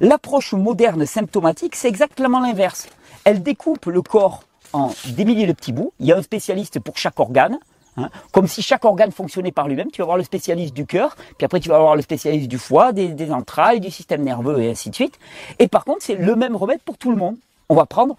L'approche 0.01 0.53
moderne 0.53 1.07
symptomatique, 1.07 1.77
c'est 1.77 1.89
exactement 1.89 2.41
l'inverse. 2.41 2.89
Elle 3.25 3.43
découpe 3.43 3.87
le 3.87 4.03
corps 4.03 4.43
en 4.73 4.91
des 5.07 5.25
milliers 5.25 5.47
de 5.47 5.53
petits 5.53 5.73
bouts. 5.73 5.93
Il 6.01 6.07
y 6.07 6.13
a 6.13 6.17
un 6.17 6.23
spécialiste 6.23 6.81
pour 6.81 6.99
chaque 6.99 7.19
organe. 7.21 7.59
Hein. 7.97 8.11
Comme 8.33 8.47
si 8.47 8.63
chaque 8.63 8.85
organe 8.85 9.13
fonctionnait 9.13 9.53
par 9.53 9.69
lui-même. 9.69 9.91
Tu 9.91 9.99
vas 9.99 10.05
avoir 10.05 10.19
le 10.19 10.25
spécialiste 10.25 10.75
du 10.75 10.87
cœur, 10.87 11.17
puis 11.39 11.45
après 11.45 11.61
tu 11.61 11.69
vas 11.69 11.77
avoir 11.77 11.97
le 11.97 12.03
spécialiste 12.03 12.49
du 12.49 12.59
foie, 12.59 12.93
des, 12.93 13.33
entrailles, 13.33 13.81
du 13.81 13.91
système 13.91 14.23
nerveux 14.23 14.61
et 14.61 14.71
ainsi 14.71 14.91
de 14.91 14.95
suite. 14.95 15.19
Et 15.59 15.69
par 15.69 15.85
contre, 15.85 16.03
c'est 16.03 16.15
le 16.15 16.37
même 16.37 16.57
remède 16.57 16.81
pour 16.83 16.99
tout 16.99 17.11
le 17.11 17.17
monde. 17.17 17.37
On 17.69 17.75
va 17.75 17.87
prendre 17.87 18.17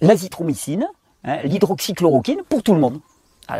l'azithromycine, 0.00 0.86
hein, 1.24 1.38
l'hydroxychloroquine 1.44 2.42
pour 2.48 2.62
tout 2.62 2.74
le 2.74 2.80
monde. 2.80 3.00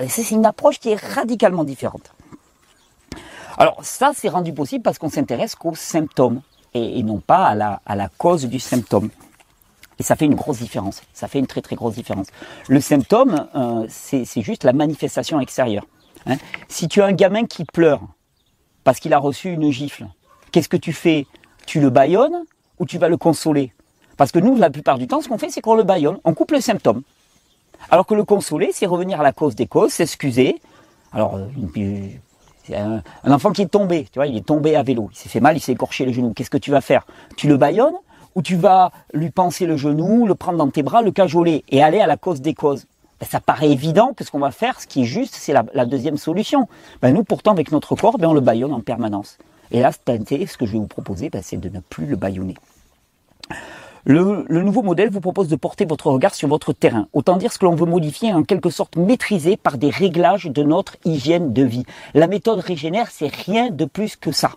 C'est 0.08 0.30
une 0.30 0.46
approche 0.46 0.78
qui 0.78 0.90
est 0.90 1.00
radicalement 1.14 1.64
différente. 1.64 2.12
Alors 3.58 3.78
ça, 3.82 4.12
c'est 4.14 4.28
rendu 4.28 4.52
possible 4.52 4.82
parce 4.82 4.98
qu'on 4.98 5.10
s'intéresse 5.10 5.56
qu'aux 5.56 5.74
symptômes 5.74 6.42
et, 6.72 7.02
non 7.02 7.18
pas 7.18 7.46
à 7.84 7.96
la 7.96 8.08
cause 8.16 8.44
du 8.44 8.60
symptôme. 8.60 9.10
Et 10.00 10.02
ça 10.02 10.16
fait 10.16 10.24
une 10.24 10.34
grosse 10.34 10.58
différence. 10.58 11.02
Ça 11.12 11.28
fait 11.28 11.38
une 11.38 11.46
très 11.46 11.60
très 11.60 11.76
grosse 11.76 11.94
différence. 11.94 12.28
Le 12.68 12.80
symptôme, 12.80 13.46
euh, 13.54 13.84
c'est 13.88 14.40
juste 14.40 14.64
la 14.64 14.72
manifestation 14.72 15.38
extérieure. 15.40 15.86
Hein. 16.26 16.38
Si 16.68 16.88
tu 16.88 17.02
as 17.02 17.04
un 17.04 17.12
gamin 17.12 17.44
qui 17.44 17.66
pleure 17.66 18.00
parce 18.82 18.98
qu'il 18.98 19.12
a 19.12 19.18
reçu 19.18 19.52
une 19.52 19.70
gifle, 19.70 20.06
qu'est-ce 20.52 20.70
que 20.70 20.78
tu 20.78 20.94
fais? 20.94 21.26
Tu 21.66 21.80
le 21.80 21.90
baillonnes 21.90 22.44
ou 22.78 22.86
tu 22.86 22.96
vas 22.96 23.10
le 23.10 23.18
consoler? 23.18 23.74
Parce 24.16 24.32
que 24.32 24.38
nous, 24.38 24.56
la 24.56 24.70
plupart 24.70 24.96
du 24.96 25.06
temps, 25.06 25.20
ce 25.20 25.28
qu'on 25.28 25.36
fait, 25.36 25.50
c'est 25.50 25.60
qu'on 25.60 25.74
le 25.74 25.82
baillonne, 25.82 26.18
on 26.24 26.32
coupe 26.32 26.52
le 26.52 26.62
symptôme. 26.62 27.02
Alors 27.90 28.06
que 28.06 28.14
le 28.14 28.24
consoler, 28.24 28.70
c'est 28.72 28.86
revenir 28.86 29.20
à 29.20 29.22
la 29.22 29.32
cause 29.32 29.54
des 29.54 29.66
causes, 29.66 29.92
s'excuser. 29.92 30.56
Alors, 31.12 31.38
un, 32.74 33.02
un, 33.24 33.32
enfant 33.32 33.52
qui 33.52 33.62
est 33.62 33.70
tombé, 33.70 34.04
tu 34.10 34.18
vois, 34.18 34.26
il 34.26 34.36
est 34.38 34.46
tombé 34.46 34.76
à 34.76 34.82
vélo, 34.82 35.10
il 35.12 35.16
s'est 35.16 35.28
fait 35.28 35.40
mal, 35.40 35.56
il 35.56 35.60
s'est 35.60 35.72
écorché 35.72 36.06
le 36.06 36.12
genou. 36.12 36.32
Qu'est-ce 36.32 36.50
que 36.50 36.58
tu 36.58 36.70
vas 36.70 36.80
faire? 36.80 37.06
Tu 37.36 37.48
le 37.48 37.58
baillonnes 37.58 37.96
où 38.34 38.42
tu 38.42 38.56
vas 38.56 38.92
lui 39.12 39.30
penser 39.30 39.66
le 39.66 39.76
genou, 39.76 40.26
le 40.26 40.34
prendre 40.34 40.58
dans 40.58 40.70
tes 40.70 40.82
bras, 40.82 41.02
le 41.02 41.10
cajoler 41.10 41.64
et 41.68 41.82
aller 41.82 42.00
à 42.00 42.06
la 42.06 42.16
cause 42.16 42.40
des 42.40 42.54
causes. 42.54 42.86
Ben, 43.20 43.26
ça 43.26 43.40
paraît 43.40 43.70
évident 43.70 44.12
que 44.14 44.24
ce 44.24 44.30
qu'on 44.30 44.38
va 44.38 44.50
faire, 44.50 44.80
ce 44.80 44.86
qui 44.86 45.02
est 45.02 45.06
juste, 45.06 45.34
c'est 45.34 45.52
la, 45.52 45.84
deuxième 45.84 46.16
solution. 46.16 46.68
Ben, 47.02 47.12
nous, 47.12 47.24
pourtant, 47.24 47.52
avec 47.52 47.70
notre 47.70 47.94
corps, 47.94 48.18
ben, 48.18 48.28
on 48.28 48.34
le 48.34 48.40
baillonne 48.40 48.72
en 48.72 48.80
permanence. 48.80 49.38
Et 49.70 49.80
là, 49.80 49.92
ce 49.92 50.56
que 50.56 50.66
je 50.66 50.72
vais 50.72 50.78
vous 50.78 50.86
proposer, 50.86 51.28
ben, 51.28 51.42
c'est 51.44 51.58
de 51.58 51.68
ne 51.68 51.80
plus 51.80 52.06
le 52.06 52.16
baillonner. 52.16 52.54
Le, 54.04 54.46
nouveau 54.48 54.82
modèle 54.82 55.10
vous 55.10 55.20
propose 55.20 55.48
de 55.48 55.56
porter 55.56 55.84
votre 55.84 56.10
regard 56.10 56.34
sur 56.34 56.48
votre 56.48 56.72
terrain. 56.72 57.06
Autant 57.12 57.36
dire 57.36 57.52
ce 57.52 57.58
que 57.58 57.66
l'on 57.66 57.74
veut 57.74 57.86
modifier 57.86 58.32
en 58.32 58.42
quelque 58.42 58.70
sorte 58.70 58.96
maîtriser 58.96 59.58
par 59.58 59.76
des 59.76 59.90
réglages 59.90 60.46
de 60.46 60.62
notre 60.62 60.96
hygiène 61.04 61.52
de 61.52 61.62
vie. 61.62 61.84
La 62.14 62.26
méthode 62.26 62.60
régénère, 62.60 63.08
c'est 63.10 63.32
rien 63.32 63.70
de 63.70 63.84
plus 63.84 64.16
que 64.16 64.32
ça. 64.32 64.52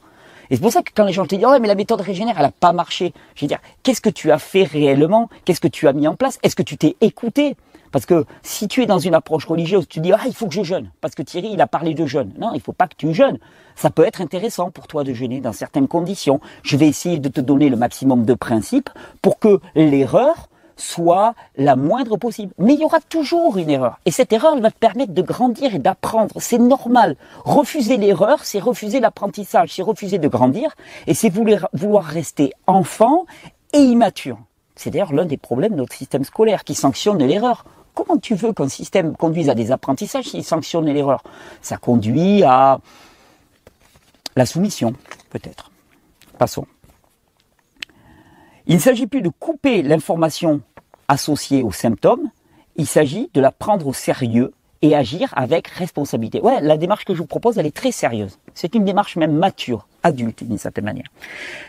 Et 0.53 0.57
c'est 0.57 0.61
pour 0.61 0.71
ça 0.71 0.83
que 0.83 0.91
quand 0.93 1.05
les 1.05 1.13
gens 1.13 1.25
te 1.25 1.33
disent, 1.33 1.47
oh, 1.49 1.57
mais 1.59 1.67
la 1.67 1.73
méthode 1.73 2.01
régénère, 2.01 2.35
elle 2.37 2.43
n'a 2.43 2.51
pas 2.51 2.73
marché. 2.73 3.11
Je 3.33 3.43
veux 3.43 3.47
dire, 3.47 3.57
qu'est-ce 3.81 4.01
que 4.01 4.11
tu 4.11 4.29
as 4.29 4.37
fait 4.37 4.61
réellement? 4.61 5.27
Qu'est-ce 5.45 5.59
que 5.59 5.67
tu 5.67 5.87
as 5.87 5.93
mis 5.93 6.07
en 6.07 6.13
place? 6.13 6.37
Est-ce 6.43 6.55
que 6.55 6.61
tu 6.61 6.77
t'es 6.77 6.95
écouté? 7.01 7.55
Parce 7.91 8.05
que 8.05 8.25
si 8.43 8.67
tu 8.67 8.83
es 8.83 8.85
dans 8.85 8.99
une 8.99 9.15
approche 9.15 9.47
religieuse, 9.47 9.87
tu 9.87 9.99
dis, 9.99 10.11
ah, 10.13 10.19
il 10.27 10.35
faut 10.35 10.45
que 10.45 10.53
je 10.53 10.61
jeûne. 10.61 10.91
Parce 11.01 11.15
que 11.15 11.23
Thierry, 11.23 11.49
il 11.53 11.59
a 11.59 11.65
parlé 11.65 11.95
de 11.95 12.05
jeûne. 12.05 12.33
Non, 12.37 12.51
il 12.53 12.61
faut 12.61 12.71
pas 12.71 12.87
que 12.87 12.93
tu 12.95 13.15
jeûnes. 13.15 13.39
Ça 13.75 13.89
peut 13.89 14.05
être 14.05 14.21
intéressant 14.21 14.69
pour 14.69 14.85
toi 14.85 15.03
de 15.03 15.11
jeûner 15.11 15.41
dans 15.41 15.53
certaines 15.53 15.87
conditions. 15.87 16.39
Je 16.61 16.77
vais 16.77 16.87
essayer 16.87 17.17
de 17.17 17.29
te 17.29 17.41
donner 17.41 17.69
le 17.69 17.75
maximum 17.75 18.23
de 18.23 18.35
principes 18.35 18.91
pour 19.23 19.39
que 19.39 19.59
l'erreur 19.73 20.49
soit 20.83 21.33
la 21.55 21.75
moindre 21.75 22.17
possible. 22.17 22.53
Mais 22.57 22.73
il 22.73 22.81
y 22.81 22.85
aura 22.85 22.99
toujours 22.99 23.57
une 23.57 23.69
erreur. 23.69 23.99
Et 24.05 24.11
cette 24.11 24.33
erreur 24.33 24.59
va 24.59 24.69
te 24.69 24.77
permettre 24.77 25.13
de 25.13 25.21
grandir 25.21 25.73
et 25.73 25.79
d'apprendre. 25.79 26.35
C'est 26.37 26.59
normal. 26.59 27.15
Refuser 27.45 27.97
l'erreur, 27.97 28.43
c'est 28.43 28.59
refuser 28.59 28.99
l'apprentissage, 28.99 29.73
c'est 29.73 29.81
refuser 29.81 30.17
de 30.17 30.27
grandir, 30.27 30.75
et 31.07 31.13
c'est 31.13 31.29
vouloir 31.29 32.03
rester 32.03 32.53
enfant 32.67 33.25
et 33.71 33.79
immature. 33.79 34.37
C'est 34.75 34.89
d'ailleurs 34.89 35.13
l'un 35.13 35.25
des 35.25 35.37
problèmes 35.37 35.73
de 35.73 35.77
notre 35.77 35.95
système 35.95 36.23
scolaire 36.23 36.63
qui 36.63 36.75
sanctionne 36.75 37.23
l'erreur. 37.23 37.65
Comment 37.93 38.17
tu 38.17 38.35
veux 38.35 38.53
qu'un 38.53 38.69
système 38.69 39.15
conduise 39.15 39.49
à 39.49 39.55
des 39.55 39.71
apprentissages 39.71 40.25
s'il 40.25 40.43
sanctionne 40.43 40.85
l'erreur? 40.85 41.23
Ça 41.61 41.77
conduit 41.77 42.43
à 42.43 42.79
la 44.35 44.45
soumission, 44.45 44.93
peut-être. 45.29 45.71
Passons. 46.37 46.65
Il 48.65 48.75
ne 48.75 48.79
s'agit 48.79 49.07
plus 49.07 49.21
de 49.21 49.29
couper 49.29 49.81
l'information 49.83 50.61
associée 51.13 51.63
aux 51.63 51.71
symptômes, 51.71 52.29
il 52.75 52.87
s'agit 52.87 53.29
de 53.33 53.39
la 53.39 53.51
prendre 53.51 53.87
au 53.87 53.93
sérieux 53.93 54.51
et 54.81 54.95
agir 54.95 55.31
avec 55.37 55.67
responsabilité. 55.67 56.41
Ouais, 56.41 56.59
la 56.59 56.75
démarche 56.75 57.05
que 57.05 57.13
je 57.13 57.19
vous 57.19 57.27
propose, 57.27 57.57
elle 57.57 57.67
est 57.67 57.75
très 57.75 57.91
sérieuse. 57.91 58.37
C'est 58.53 58.75
une 58.75 58.83
démarche 58.83 59.15
même 59.15 59.31
mature, 59.31 59.87
adulte 60.01 60.43
d'une 60.43 60.57
certaine 60.57 60.85
manière. 60.85 61.07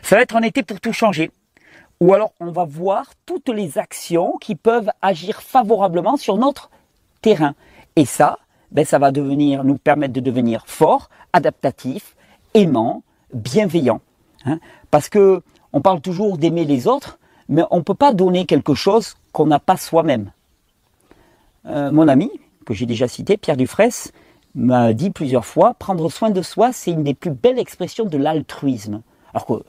Ça 0.02 0.16
va 0.16 0.22
être 0.22 0.34
en 0.34 0.42
été 0.42 0.62
pour 0.62 0.80
tout 0.80 0.92
changer. 0.92 1.30
Ou 2.00 2.12
alors 2.12 2.32
on 2.40 2.50
va 2.50 2.64
voir 2.64 3.12
toutes 3.24 3.50
les 3.50 3.78
actions 3.78 4.36
qui 4.40 4.56
peuvent 4.56 4.90
agir 5.00 5.42
favorablement 5.42 6.16
sur 6.16 6.38
notre 6.38 6.70
terrain. 7.22 7.54
Et 7.94 8.06
ça, 8.06 8.38
ben, 8.72 8.84
ça 8.84 8.98
va 8.98 9.12
devenir, 9.12 9.62
nous 9.62 9.78
permettre 9.78 10.14
de 10.14 10.20
devenir 10.20 10.64
fort, 10.66 11.08
adaptatif, 11.32 12.16
aimant, 12.54 13.04
bienveillant. 13.32 14.00
Hein. 14.44 14.58
Parce 14.90 15.08
que 15.08 15.42
on 15.72 15.80
parle 15.80 16.00
toujours 16.00 16.38
d'aimer 16.38 16.64
les 16.64 16.88
autres, 16.88 17.18
mais 17.48 17.62
on 17.70 17.78
ne 17.78 17.82
peut 17.82 17.94
pas 17.94 18.12
donner 18.12 18.46
quelque 18.46 18.74
chose 18.74 19.16
qu'on 19.32 19.46
n'a 19.46 19.58
pas 19.58 19.76
soi-même. 19.76 20.30
Euh, 21.66 21.90
mon 21.90 22.08
ami, 22.08 22.30
que 22.64 22.74
j'ai 22.74 22.86
déjà 22.86 23.08
cité, 23.08 23.36
Pierre 23.36 23.56
Dufresne, 23.56 24.12
m'a 24.54 24.92
dit 24.92 25.10
plusieurs 25.10 25.44
fois, 25.44 25.74
prendre 25.74 26.08
soin 26.10 26.30
de 26.30 26.42
soi, 26.42 26.72
c'est 26.72 26.92
une 26.92 27.02
des 27.02 27.14
plus 27.14 27.30
belles 27.30 27.58
expressions 27.58 28.04
de 28.04 28.16
l'altruisme. 28.16 29.02
Alors 29.32 29.46
qu'on 29.46 29.62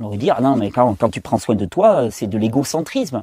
aurait 0.00 0.16
dit, 0.16 0.30
ah 0.30 0.40
non, 0.40 0.56
mais 0.56 0.70
quand, 0.70 0.96
tu 1.10 1.20
prends 1.20 1.38
soin 1.38 1.54
de 1.54 1.64
toi, 1.64 2.10
c'est 2.10 2.26
de 2.26 2.36
l'égocentrisme. 2.36 3.22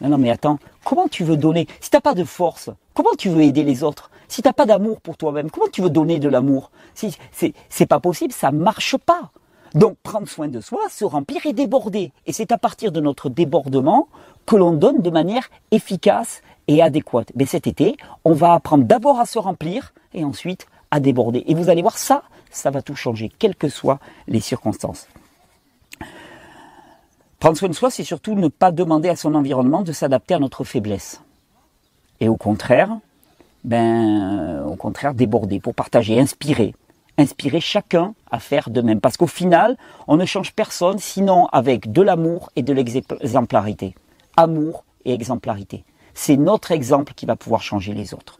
Non, 0.00 0.10
non, 0.10 0.18
mais 0.18 0.30
attends, 0.30 0.58
comment 0.84 1.08
tu 1.08 1.24
veux 1.24 1.36
donner 1.36 1.66
Si 1.80 1.90
tu 1.90 1.96
n'as 1.96 2.00
pas 2.00 2.14
de 2.14 2.24
force, 2.24 2.70
comment 2.94 3.14
tu 3.16 3.30
veux 3.30 3.42
aider 3.42 3.64
les 3.64 3.82
autres? 3.82 4.10
Si 4.28 4.42
tu 4.42 4.48
n'as 4.48 4.52
pas 4.52 4.66
d'amour 4.66 5.00
pour 5.00 5.16
toi-même, 5.16 5.50
comment 5.50 5.68
tu 5.72 5.80
veux 5.80 5.90
donner 5.90 6.18
de 6.18 6.28
l'amour? 6.28 6.70
Si 6.94 7.16
c'est 7.32 7.86
pas 7.86 7.98
possible, 7.98 8.32
ça 8.32 8.50
marche 8.52 8.96
pas. 8.98 9.30
Donc 9.74 9.96
prendre 10.02 10.28
soin 10.28 10.48
de 10.48 10.60
soi, 10.60 10.88
se 10.90 11.04
remplir 11.04 11.44
et 11.46 11.52
déborder. 11.52 12.12
Et 12.26 12.32
c'est 12.32 12.52
à 12.52 12.58
partir 12.58 12.92
de 12.92 13.00
notre 13.00 13.28
débordement 13.28 14.08
que 14.46 14.56
l'on 14.56 14.72
donne 14.72 15.02
de 15.02 15.10
manière 15.10 15.50
efficace 15.70 16.42
et 16.68 16.82
adéquate. 16.82 17.32
Mais 17.34 17.46
cet 17.46 17.66
été, 17.66 17.96
on 18.24 18.32
va 18.32 18.54
apprendre 18.54 18.84
d'abord 18.84 19.18
à 19.18 19.26
se 19.26 19.38
remplir 19.38 19.92
et 20.14 20.24
ensuite 20.24 20.66
à 20.90 21.00
déborder. 21.00 21.44
Et 21.46 21.54
vous 21.54 21.68
allez 21.68 21.82
voir 21.82 21.98
ça, 21.98 22.22
ça 22.50 22.70
va 22.70 22.82
tout 22.82 22.94
changer, 22.94 23.30
quelles 23.38 23.56
que 23.56 23.68
soient 23.68 23.98
les 24.26 24.40
circonstances. 24.40 25.06
Prendre 27.40 27.56
soin 27.56 27.68
de 27.68 27.74
soi, 27.74 27.90
c'est 27.90 28.04
surtout 28.04 28.34
ne 28.34 28.48
pas 28.48 28.72
demander 28.72 29.08
à 29.08 29.16
son 29.16 29.34
environnement 29.34 29.82
de 29.82 29.92
s'adapter 29.92 30.34
à 30.34 30.38
notre 30.38 30.64
faiblesse. 30.64 31.20
Et 32.20 32.28
au 32.28 32.36
contraire, 32.36 32.98
ben, 33.64 34.64
au 34.66 34.76
contraire, 34.76 35.14
déborder 35.14 35.60
pour 35.60 35.74
partager, 35.74 36.18
inspirer, 36.18 36.74
inspirer 37.18 37.60
chacun 37.60 38.14
à 38.30 38.38
faire 38.38 38.70
de 38.70 38.80
même. 38.80 39.00
Parce 39.00 39.16
qu'au 39.16 39.26
final, 39.26 39.76
on 40.06 40.16
ne 40.16 40.24
change 40.24 40.52
personne 40.54 40.98
sinon 40.98 41.46
avec 41.52 41.92
de 41.92 42.00
l'amour 42.00 42.50
et 42.56 42.62
de 42.62 42.72
l'exemplarité. 42.72 43.94
Amour 44.36 44.84
et 45.04 45.12
exemplarité. 45.12 45.84
C'est 46.14 46.36
notre 46.36 46.72
exemple 46.72 47.12
qui 47.14 47.26
va 47.26 47.36
pouvoir 47.36 47.62
changer 47.62 47.92
les 47.92 48.14
autres. 48.14 48.38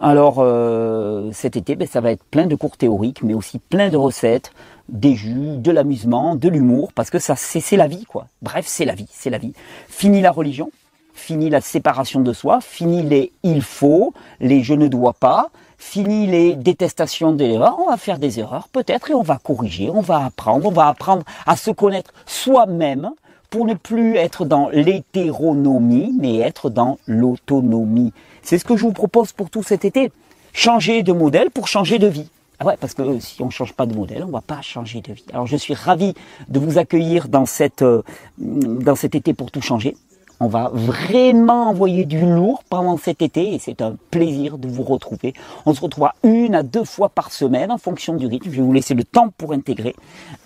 Alors 0.00 0.36
euh, 0.38 1.30
cet 1.32 1.56
été, 1.56 1.74
ben, 1.74 1.88
ça 1.88 2.00
va 2.00 2.12
être 2.12 2.24
plein 2.24 2.46
de 2.46 2.54
cours 2.54 2.76
théoriques, 2.76 3.22
mais 3.22 3.34
aussi 3.34 3.58
plein 3.58 3.88
de 3.88 3.96
recettes, 3.96 4.52
des 4.88 5.16
jus, 5.16 5.56
de 5.56 5.70
l'amusement, 5.72 6.36
de 6.36 6.48
l'humour, 6.48 6.92
parce 6.92 7.10
que 7.10 7.18
ça 7.18 7.34
c'est 7.34 7.76
la 7.76 7.88
vie 7.88 8.04
quoi. 8.04 8.28
Bref, 8.40 8.66
c'est 8.68 8.84
la 8.84 8.94
vie, 8.94 9.08
c'est 9.10 9.30
la 9.30 9.38
vie. 9.38 9.54
Fini 9.88 10.20
la 10.20 10.30
religion, 10.30 10.70
fini 11.14 11.50
la 11.50 11.60
séparation 11.60 12.20
de 12.20 12.32
soi, 12.32 12.60
fini 12.60 13.02
les 13.02 13.32
il 13.42 13.60
faut, 13.60 14.14
les 14.38 14.62
je 14.62 14.74
ne 14.74 14.86
dois 14.86 15.14
pas, 15.14 15.50
fini 15.78 16.26
les 16.26 16.54
détestations 16.54 17.32
de 17.32 17.44
l'erreur, 17.44 17.78
on 17.78 17.88
va 17.88 17.96
faire 17.96 18.18
des 18.18 18.40
erreurs 18.40 18.68
peut-être 18.68 19.10
et 19.10 19.14
on 19.14 19.22
va 19.22 19.38
corriger, 19.38 19.90
on 19.90 20.00
va 20.00 20.24
apprendre, 20.24 20.66
on 20.66 20.72
va 20.72 20.88
apprendre 20.88 21.22
à 21.46 21.56
se 21.56 21.70
connaître 21.70 22.12
soi-même 22.26 23.10
pour 23.48 23.64
ne 23.64 23.74
plus 23.74 24.16
être 24.16 24.44
dans 24.44 24.68
l'hétéronomie, 24.68 26.12
mais 26.18 26.38
être 26.38 26.68
dans 26.68 26.98
l'autonomie. 27.06 28.12
C'est 28.42 28.58
ce 28.58 28.64
que 28.64 28.76
je 28.76 28.82
vous 28.82 28.92
propose 28.92 29.32
pour 29.32 29.48
tout 29.48 29.62
cet 29.62 29.84
été. 29.84 30.12
Changer 30.52 31.02
de 31.02 31.12
modèle 31.12 31.50
pour 31.50 31.68
changer 31.68 31.98
de 31.98 32.08
vie. 32.08 32.28
Ah 32.58 32.66
ouais, 32.66 32.76
parce 32.78 32.92
que 32.92 33.20
si 33.20 33.40
on 33.40 33.46
ne 33.46 33.50
change 33.50 33.72
pas 33.72 33.86
de 33.86 33.94
modèle, 33.94 34.24
on 34.24 34.26
ne 34.26 34.32
va 34.32 34.40
pas 34.40 34.60
changer 34.62 35.00
de 35.00 35.12
vie. 35.12 35.24
Alors 35.32 35.46
je 35.46 35.56
suis 35.56 35.74
ravi 35.74 36.14
de 36.48 36.58
vous 36.58 36.76
accueillir 36.76 37.28
dans, 37.28 37.46
cette, 37.46 37.82
euh, 37.82 38.02
dans 38.36 38.96
cet 38.96 39.14
été 39.14 39.32
pour 39.32 39.50
tout 39.52 39.62
changer. 39.62 39.96
On 40.40 40.46
va 40.46 40.70
vraiment 40.72 41.68
envoyer 41.68 42.04
du 42.04 42.20
lourd 42.20 42.62
pendant 42.70 42.96
cet 42.96 43.22
été 43.22 43.54
et 43.54 43.58
c'est 43.58 43.82
un 43.82 43.96
plaisir 44.12 44.56
de 44.56 44.68
vous 44.68 44.84
retrouver. 44.84 45.34
On 45.66 45.74
se 45.74 45.80
retrouvera 45.80 46.14
une 46.22 46.54
à 46.54 46.62
deux 46.62 46.84
fois 46.84 47.08
par 47.08 47.32
semaine 47.32 47.72
en 47.72 47.78
fonction 47.78 48.14
du 48.14 48.26
rythme. 48.26 48.50
Je 48.50 48.56
vais 48.56 48.62
vous 48.62 48.72
laisser 48.72 48.94
le 48.94 49.02
temps 49.02 49.30
pour 49.36 49.52
intégrer 49.52 49.96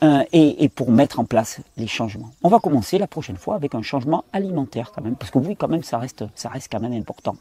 euh, 0.02 0.24
et, 0.33 0.70
pour 0.70 0.90
mettre 0.90 1.20
en 1.20 1.24
place 1.24 1.61
les 1.76 1.87
changements. 1.87 2.31
On 2.42 2.48
va 2.48 2.59
commencer 2.59 2.96
la 2.96 3.07
prochaine 3.07 3.37
fois 3.37 3.55
avec 3.55 3.74
un 3.74 3.83
changement 3.83 4.24
alimentaire 4.33 4.92
quand 4.94 5.02
même, 5.02 5.16
parce 5.16 5.31
que 5.31 5.38
oui, 5.38 5.57
quand 5.57 5.68
même, 5.68 5.83
ça 5.83 5.98
reste, 5.98 6.24
ça 6.35 6.48
reste 6.48 6.68
quand 6.72 6.81
même 6.81 6.94
important. 6.94 7.37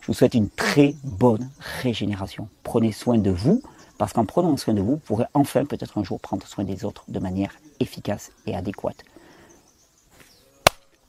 Je 0.00 0.06
vous 0.06 0.14
souhaite 0.14 0.34
une 0.34 0.50
très 0.50 0.94
bonne 1.02 1.48
régénération. 1.82 2.48
Prenez 2.62 2.92
soin 2.92 3.18
de 3.18 3.30
vous, 3.30 3.60
parce 3.98 4.12
qu'en 4.12 4.24
prenant 4.24 4.56
soin 4.56 4.74
de 4.74 4.80
vous, 4.80 4.92
vous 4.92 4.96
pourrez 4.98 5.26
enfin 5.34 5.64
peut-être 5.64 5.98
un 5.98 6.04
jour 6.04 6.20
prendre 6.20 6.46
soin 6.46 6.64
des 6.64 6.84
autres 6.84 7.04
de 7.08 7.18
manière 7.18 7.52
efficace 7.80 8.30
et 8.46 8.54
adéquate. 8.54 9.04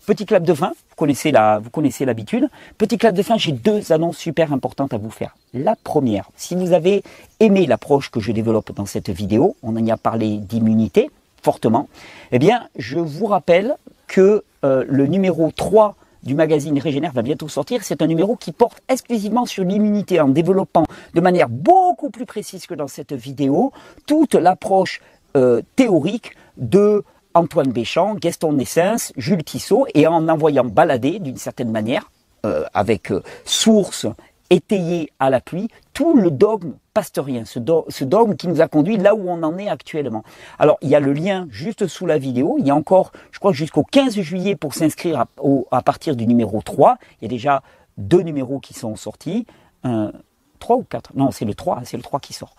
Petit 0.05 0.25
clap 0.25 0.43
de 0.43 0.53
fin, 0.53 0.69
vous 0.69 0.95
connaissez 0.97 1.31
la, 1.31 1.59
vous 1.59 1.69
connaissez 1.69 2.03
l'habitude. 2.03 2.49
Petit 2.77 2.97
clap 2.97 3.15
de 3.15 3.23
fin, 3.23 3.37
j'ai 3.37 3.53
deux 3.53 3.93
annonces 3.93 4.17
super 4.17 4.51
importantes 4.51 4.93
à 4.93 4.97
vous 4.97 5.09
faire. 5.09 5.35
La 5.53 5.77
première, 5.77 6.29
si 6.35 6.55
vous 6.55 6.73
avez 6.73 7.03
aimé 7.39 7.65
l'approche 7.65 8.11
que 8.11 8.19
je 8.19 8.33
développe 8.33 8.73
dans 8.73 8.85
cette 8.85 9.09
vidéo, 9.09 9.55
on 9.63 9.77
en 9.77 9.87
a 9.87 9.95
parlé 9.95 10.37
d'immunité 10.37 11.09
fortement, 11.41 11.87
eh 12.33 12.39
bien, 12.39 12.67
je 12.77 12.99
vous 12.99 13.27
rappelle 13.27 13.75
que 14.07 14.43
euh, 14.65 14.83
le 14.87 15.07
numéro 15.07 15.51
3 15.51 15.95
du 16.23 16.35
magazine 16.35 16.77
Régénère 16.79 17.13
va 17.13 17.21
bientôt 17.21 17.47
sortir. 17.47 17.83
C'est 17.83 18.01
un 18.01 18.07
numéro 18.07 18.35
qui 18.35 18.51
porte 18.51 18.81
exclusivement 18.89 19.45
sur 19.45 19.63
l'immunité 19.63 20.19
en 20.19 20.27
développant 20.27 20.85
de 21.13 21.21
manière 21.21 21.47
beaucoup 21.47 22.09
plus 22.09 22.25
précise 22.25 22.65
que 22.65 22.73
dans 22.73 22.87
cette 22.89 23.13
vidéo 23.13 23.71
toute 24.05 24.35
l'approche 24.35 25.01
euh, 25.35 25.61
théorique 25.75 26.35
de 26.57 27.03
Antoine 27.33 27.71
Béchamp, 27.71 28.15
Gaston 28.15 28.53
Nessens, 28.53 29.11
Jules 29.17 29.43
Tissot, 29.43 29.85
et 29.93 30.07
en 30.07 30.27
envoyant 30.29 30.65
balader 30.65 31.19
d'une 31.19 31.37
certaine 31.37 31.71
manière, 31.71 32.11
euh, 32.45 32.65
avec 32.73 33.11
euh, 33.11 33.23
source 33.45 34.07
étayée 34.49 35.11
à 35.19 35.29
l'appui, 35.29 35.69
tout 35.93 36.15
le 36.15 36.29
dogme 36.29 36.73
pasteurien, 36.93 37.43
ce, 37.45 37.59
dogme 38.03 38.35
qui 38.35 38.47
nous 38.47 38.61
a 38.61 38.67
conduit 38.67 38.97
là 38.97 39.15
où 39.15 39.29
on 39.29 39.41
en 39.41 39.57
est 39.57 39.67
actuellement. 39.67 40.23
Alors, 40.59 40.77
il 40.81 40.89
y 40.89 40.95
a 40.95 40.99
le 40.99 41.13
lien 41.13 41.47
juste 41.49 41.87
sous 41.87 42.05
la 42.05 42.17
vidéo. 42.17 42.57
Il 42.59 42.67
y 42.67 42.69
a 42.69 42.75
encore, 42.75 43.11
je 43.31 43.39
crois, 43.39 43.51
jusqu'au 43.51 43.83
15 43.83 44.19
juillet 44.19 44.55
pour 44.55 44.75
s'inscrire 44.75 45.25
à, 45.71 45.81
partir 45.81 46.15
du 46.15 46.27
numéro 46.27 46.61
3. 46.61 46.97
Il 47.21 47.25
y 47.25 47.27
a 47.27 47.29
déjà 47.29 47.63
deux 47.97 48.21
numéros 48.21 48.59
qui 48.59 48.73
sont 48.73 48.95
sortis. 48.95 49.47
Un, 49.83 50.11
3 50.59 50.77
ou 50.77 50.83
4 50.83 51.11
Non, 51.15 51.31
c'est 51.31 51.45
le 51.45 51.55
3, 51.55 51.81
c'est 51.83 51.97
le 51.97 52.03
3 52.03 52.19
qui 52.19 52.33
sort. 52.33 52.55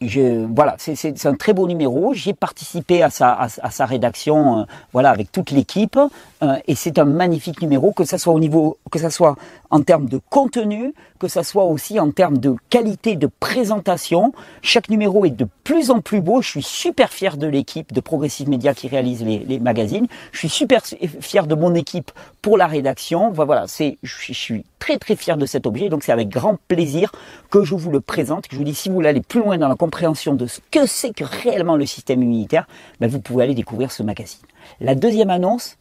Je, 0.00 0.46
voilà, 0.54 0.76
c'est 0.78 1.26
un 1.26 1.34
très 1.34 1.52
beau 1.52 1.66
numéro. 1.66 2.12
J'ai 2.12 2.34
participé 2.34 3.02
à 3.02 3.10
sa, 3.10 3.32
à, 3.32 3.70
sa 3.70 3.86
rédaction, 3.86 4.60
euh, 4.60 4.64
voilà, 4.92 5.10
avec 5.10 5.32
toute 5.32 5.50
l'équipe, 5.50 5.98
euh, 6.42 6.56
et 6.66 6.74
c'est 6.74 6.98
un 6.98 7.04
magnifique 7.04 7.62
numéro, 7.62 7.92
que 7.92 8.04
ça 8.04 8.18
soit 8.18 8.34
au 8.34 8.40
niveau, 8.40 8.78
que 8.90 8.98
ça 8.98 9.10
soit 9.10 9.36
en 9.70 9.80
termes 9.82 10.08
de 10.08 10.20
contenu, 10.30 10.92
que 11.18 11.28
ça 11.28 11.42
soit 11.42 11.64
aussi 11.64 11.98
en 11.98 12.10
termes 12.10 12.38
de 12.38 12.54
qualité 12.68 13.16
de 13.16 13.28
présentation. 13.40 14.32
Chaque 14.60 14.90
numéro 14.90 15.24
est 15.24 15.30
de 15.30 15.48
plus 15.64 15.90
en 15.90 16.00
plus 16.00 16.20
beau. 16.20 16.42
Je 16.42 16.50
suis 16.50 16.62
super 16.62 17.10
fier 17.10 17.36
de 17.36 17.46
l'équipe 17.46 17.92
de 17.92 18.00
Progressive 18.00 18.48
Media 18.48 18.74
qui 18.74 18.88
réalise 18.88 19.24
les, 19.24 19.38
les, 19.38 19.58
magazines. 19.58 20.06
Je 20.32 20.38
suis 20.40 20.48
super 20.50 20.82
fier 21.20 21.46
de 21.46 21.54
mon 21.54 21.74
équipe 21.74 22.10
pour 22.42 22.58
la 22.58 22.66
rédaction. 22.66 23.30
Voilà, 23.30 23.64
c'est, 23.66 23.96
je 24.02 24.32
suis 24.32 24.64
très 24.78 24.98
très 24.98 25.16
fier 25.16 25.36
de 25.36 25.46
cet 25.46 25.66
objet. 25.66 25.88
Donc 25.88 26.04
c'est 26.04 26.12
avec 26.12 26.28
grand 26.28 26.58
plaisir 26.68 27.12
que 27.50 27.64
je 27.64 27.74
vous 27.74 27.90
le 27.90 28.00
présente. 28.00 28.48
Que 28.48 28.54
je 28.54 28.58
vous 28.58 28.64
dis 28.64 28.74
si 28.74 28.88
vous 28.88 28.96
voulez 28.96 29.08
aller 29.08 29.22
plus 29.22 29.40
loin 29.40 29.58
dans 29.58 29.68
la 29.68 29.74
compréhension 29.74 30.34
de 30.34 30.46
ce 30.46 30.60
que 30.70 30.86
c'est 30.86 31.12
que 31.12 31.24
réellement 31.24 31.76
le 31.76 31.86
système 31.86 32.22
immunitaire, 32.22 32.66
ben 33.00 33.08
vous 33.08 33.20
pouvez 33.20 33.44
aller 33.44 33.54
découvrir 33.54 33.92
ce 33.92 34.02
magazine. 34.02 34.42
La 34.80 34.94
deuxième 34.94 35.30
annonce. 35.30 35.76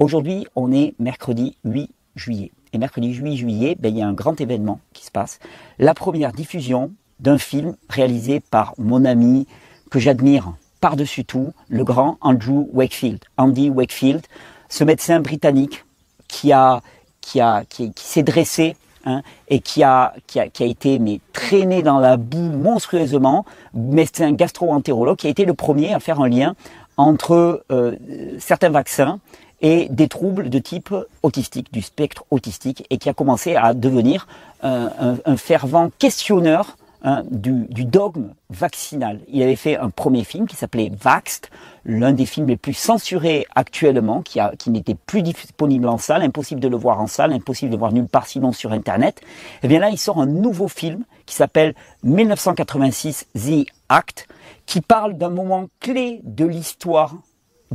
Aujourd'hui, 0.00 0.46
on 0.56 0.72
est 0.72 0.94
mercredi 0.98 1.56
8 1.64 1.90
juillet. 2.16 2.50
Et 2.72 2.78
mercredi 2.78 3.14
8 3.14 3.36
juillet, 3.36 3.76
ben, 3.78 3.94
il 3.94 3.98
y 3.98 4.02
a 4.02 4.06
un 4.06 4.12
grand 4.12 4.40
événement 4.40 4.80
qui 4.92 5.04
se 5.04 5.12
passe. 5.12 5.38
La 5.78 5.94
première 5.94 6.32
diffusion 6.32 6.92
d'un 7.20 7.38
film 7.38 7.76
réalisé 7.88 8.40
par 8.40 8.74
mon 8.78 9.04
ami 9.04 9.46
que 9.90 10.00
j'admire 10.00 10.52
par-dessus 10.80 11.24
tout, 11.24 11.52
le 11.68 11.84
grand 11.84 12.18
Andrew 12.20 12.66
Wakefield. 12.72 13.20
Andy 13.36 13.70
Wakefield, 13.70 14.26
ce 14.68 14.84
médecin 14.84 15.20
britannique 15.20 15.84
qui 16.28 16.52
a 16.52 16.82
qui 17.24 17.40
a 17.40 17.64
qui, 17.68 17.92
s'est 17.96 18.22
dressé 18.22 18.76
hein, 19.04 19.22
et 19.48 19.60
qui 19.60 19.82
a, 19.82 20.14
qui 20.26 20.38
a 20.40 20.48
qui 20.48 20.62
a 20.62 20.66
été 20.66 20.98
mais 20.98 21.20
traîné 21.32 21.82
dans 21.82 21.98
la 21.98 22.16
boue 22.16 22.38
monstrueusement, 22.38 23.44
médecin 23.72 24.32
gastro-entérologue 24.32 25.16
qui 25.16 25.26
a 25.26 25.30
été 25.30 25.44
le 25.44 25.54
premier 25.54 25.94
à 25.94 26.00
faire 26.00 26.20
un 26.20 26.28
lien 26.28 26.54
entre 26.96 27.64
euh, 27.72 27.96
certains 28.38 28.70
vaccins 28.70 29.18
et 29.60 29.88
des 29.90 30.08
troubles 30.08 30.50
de 30.50 30.58
type 30.58 30.94
autistique, 31.22 31.72
du 31.72 31.80
spectre 31.80 32.24
autistique, 32.30 32.86
et 32.90 32.98
qui 32.98 33.08
a 33.08 33.14
commencé 33.14 33.56
à 33.56 33.72
devenir 33.72 34.26
un, 34.62 35.16
un 35.24 35.36
fervent 35.36 35.90
questionneur 35.98 36.76
Hein, 37.06 37.22
du, 37.30 37.84
dogme 37.84 38.30
vaccinal. 38.48 39.20
Il 39.28 39.42
avait 39.42 39.56
fait 39.56 39.76
un 39.76 39.90
premier 39.90 40.24
film 40.24 40.46
qui 40.46 40.56
s'appelait 40.56 40.90
Vaxed, 40.98 41.48
l'un 41.84 42.14
des 42.14 42.24
films 42.24 42.46
les 42.46 42.56
plus 42.56 42.72
censurés 42.72 43.46
actuellement, 43.54 44.22
qui, 44.22 44.40
qui 44.58 44.70
n'était 44.70 44.94
plus 44.94 45.20
disponible 45.20 45.86
en 45.86 45.98
salle, 45.98 46.22
impossible 46.22 46.62
de 46.62 46.68
le 46.68 46.78
voir 46.78 47.02
en 47.02 47.06
salle, 47.06 47.34
impossible 47.34 47.70
de 47.70 47.76
le 47.76 47.78
voir 47.78 47.92
nulle 47.92 48.06
part 48.06 48.26
sinon 48.26 48.52
sur 48.52 48.72
Internet. 48.72 49.20
Et 49.22 49.26
eh 49.64 49.68
bien 49.68 49.80
là, 49.80 49.90
il 49.90 49.98
sort 49.98 50.18
un 50.18 50.24
nouveau 50.24 50.66
film 50.66 51.04
qui 51.26 51.34
s'appelle 51.34 51.74
1986 52.04 53.26
The 53.34 53.66
Act, 53.90 54.26
qui 54.64 54.80
parle 54.80 55.18
d'un 55.18 55.28
moment 55.28 55.68
clé 55.80 56.22
de 56.24 56.46
l'histoire 56.46 57.16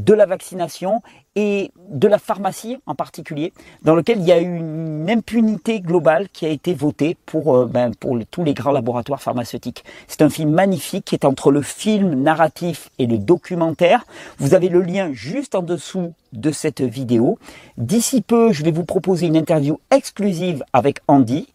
de 0.05 0.13
la 0.13 0.25
vaccination 0.25 1.01
et 1.35 1.71
de 1.89 2.07
la 2.07 2.17
pharmacie 2.17 2.77
en 2.85 2.95
particulier, 2.95 3.53
dans 3.83 3.95
lequel 3.95 4.19
il 4.19 4.25
y 4.25 4.31
a 4.31 4.39
eu 4.39 4.57
une 4.57 5.09
impunité 5.09 5.79
globale 5.79 6.27
qui 6.29 6.45
a 6.45 6.49
été 6.49 6.73
votée 6.73 7.17
pour, 7.25 7.55
euh, 7.55 7.65
ben, 7.65 7.93
pour 7.93 8.17
tous 8.31 8.43
les 8.43 8.53
grands 8.53 8.71
laboratoires 8.71 9.21
pharmaceutiques. 9.21 9.83
C'est 10.07 10.21
un 10.21 10.29
film 10.29 10.51
magnifique 10.51 11.05
qui 11.05 11.15
est 11.15 11.25
entre 11.25 11.51
le 11.51 11.61
film 11.61 12.15
narratif 12.15 12.89
et 12.97 13.05
le 13.05 13.17
documentaire. 13.17 14.05
Vous 14.37 14.53
avez 14.53 14.69
le 14.69 14.81
lien 14.81 15.11
juste 15.13 15.55
en 15.55 15.61
dessous 15.61 16.13
de 16.33 16.51
cette 16.51 16.81
vidéo. 16.81 17.37
D'ici 17.77 18.21
peu, 18.21 18.51
je 18.51 18.63
vais 18.63 18.71
vous 18.71 18.85
proposer 18.85 19.27
une 19.27 19.37
interview 19.37 19.79
exclusive 19.91 20.63
avec 20.73 20.99
Andy, 21.07 21.47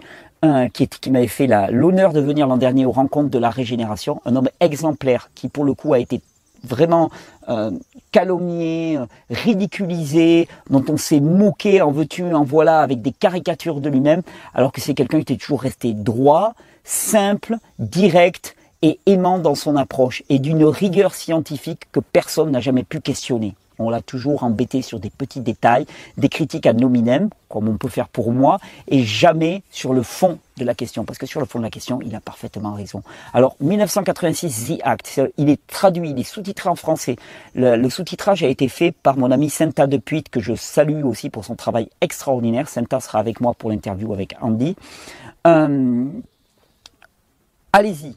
qui, 0.74 0.88
qui 0.88 1.10
m'avait 1.10 1.26
fait 1.26 1.46
l'honneur 1.70 2.12
de 2.12 2.20
venir 2.20 2.46
l'an 2.46 2.58
dernier 2.58 2.84
aux 2.84 2.92
rencontres 2.92 3.30
de 3.30 3.38
la 3.38 3.48
régénération, 3.48 4.20
un 4.26 4.36
homme 4.36 4.50
exemplaire 4.60 5.30
qui 5.34 5.48
pour 5.48 5.64
le 5.64 5.72
coup 5.72 5.94
a 5.94 5.98
été 5.98 6.20
vraiment 6.64 7.10
euh, 7.48 7.70
calomnié, 8.12 8.98
ridiculisé, 9.30 10.48
dont 10.70 10.84
on 10.88 10.96
s'est 10.96 11.20
moqué, 11.20 11.82
en 11.82 11.90
veux-tu, 11.90 12.34
en 12.34 12.44
voilà, 12.44 12.80
avec 12.80 13.02
des 13.02 13.12
caricatures 13.12 13.80
de 13.80 13.88
lui-même, 13.88 14.22
alors 14.54 14.72
que 14.72 14.80
c'est 14.80 14.94
quelqu'un 14.94 15.18
qui 15.18 15.32
était 15.34 15.42
toujours 15.42 15.62
resté 15.62 15.92
droit, 15.92 16.54
simple, 16.84 17.56
direct 17.78 18.56
et 18.82 19.00
aimant 19.06 19.38
dans 19.38 19.54
son 19.54 19.76
approche, 19.76 20.22
et 20.28 20.38
d'une 20.38 20.64
rigueur 20.64 21.14
scientifique 21.14 21.88
que 21.92 22.00
personne 22.00 22.50
n'a 22.50 22.60
jamais 22.60 22.84
pu 22.84 23.00
questionner. 23.00 23.54
On 23.78 23.90
l'a 23.90 24.00
toujours 24.00 24.44
embêté 24.44 24.82
sur 24.82 25.00
des 25.00 25.10
petits 25.10 25.40
détails, 25.40 25.86
des 26.16 26.28
critiques 26.28 26.66
à 26.66 26.72
nominem, 26.72 27.30
comme 27.48 27.68
on 27.68 27.76
peut 27.76 27.88
faire 27.88 28.08
pour 28.08 28.32
moi, 28.32 28.58
et 28.88 29.02
jamais 29.02 29.62
sur 29.70 29.92
le 29.92 30.02
fond 30.02 30.38
de 30.56 30.64
la 30.64 30.74
question. 30.74 31.04
Parce 31.04 31.18
que 31.18 31.26
sur 31.26 31.40
le 31.40 31.46
fond 31.46 31.58
de 31.58 31.64
la 31.64 31.70
question, 31.70 32.00
il 32.02 32.14
a 32.14 32.20
parfaitement 32.20 32.72
raison. 32.74 33.02
Alors, 33.32 33.56
1986, 33.60 34.66
The 34.66 34.80
Act, 34.82 35.20
il 35.36 35.48
est 35.48 35.64
traduit, 35.66 36.10
il 36.10 36.18
est 36.18 36.24
sous-titré 36.24 36.68
en 36.68 36.76
français. 36.76 37.16
Le, 37.54 37.88
sous-titrage 37.88 38.42
a 38.42 38.48
été 38.48 38.68
fait 38.68 38.92
par 38.92 39.16
mon 39.16 39.30
ami 39.30 39.50
Senta 39.50 39.86
Depuit, 39.86 40.24
que 40.24 40.40
je 40.40 40.54
salue 40.54 41.04
aussi 41.04 41.30
pour 41.30 41.44
son 41.44 41.54
travail 41.54 41.88
extraordinaire. 42.00 42.68
Senta 42.68 43.00
sera 43.00 43.18
avec 43.18 43.40
moi 43.40 43.54
pour 43.54 43.70
l'interview 43.70 44.12
avec 44.12 44.34
Andy. 44.40 44.76
Euh, 45.46 46.06
allez-y. 47.72 48.16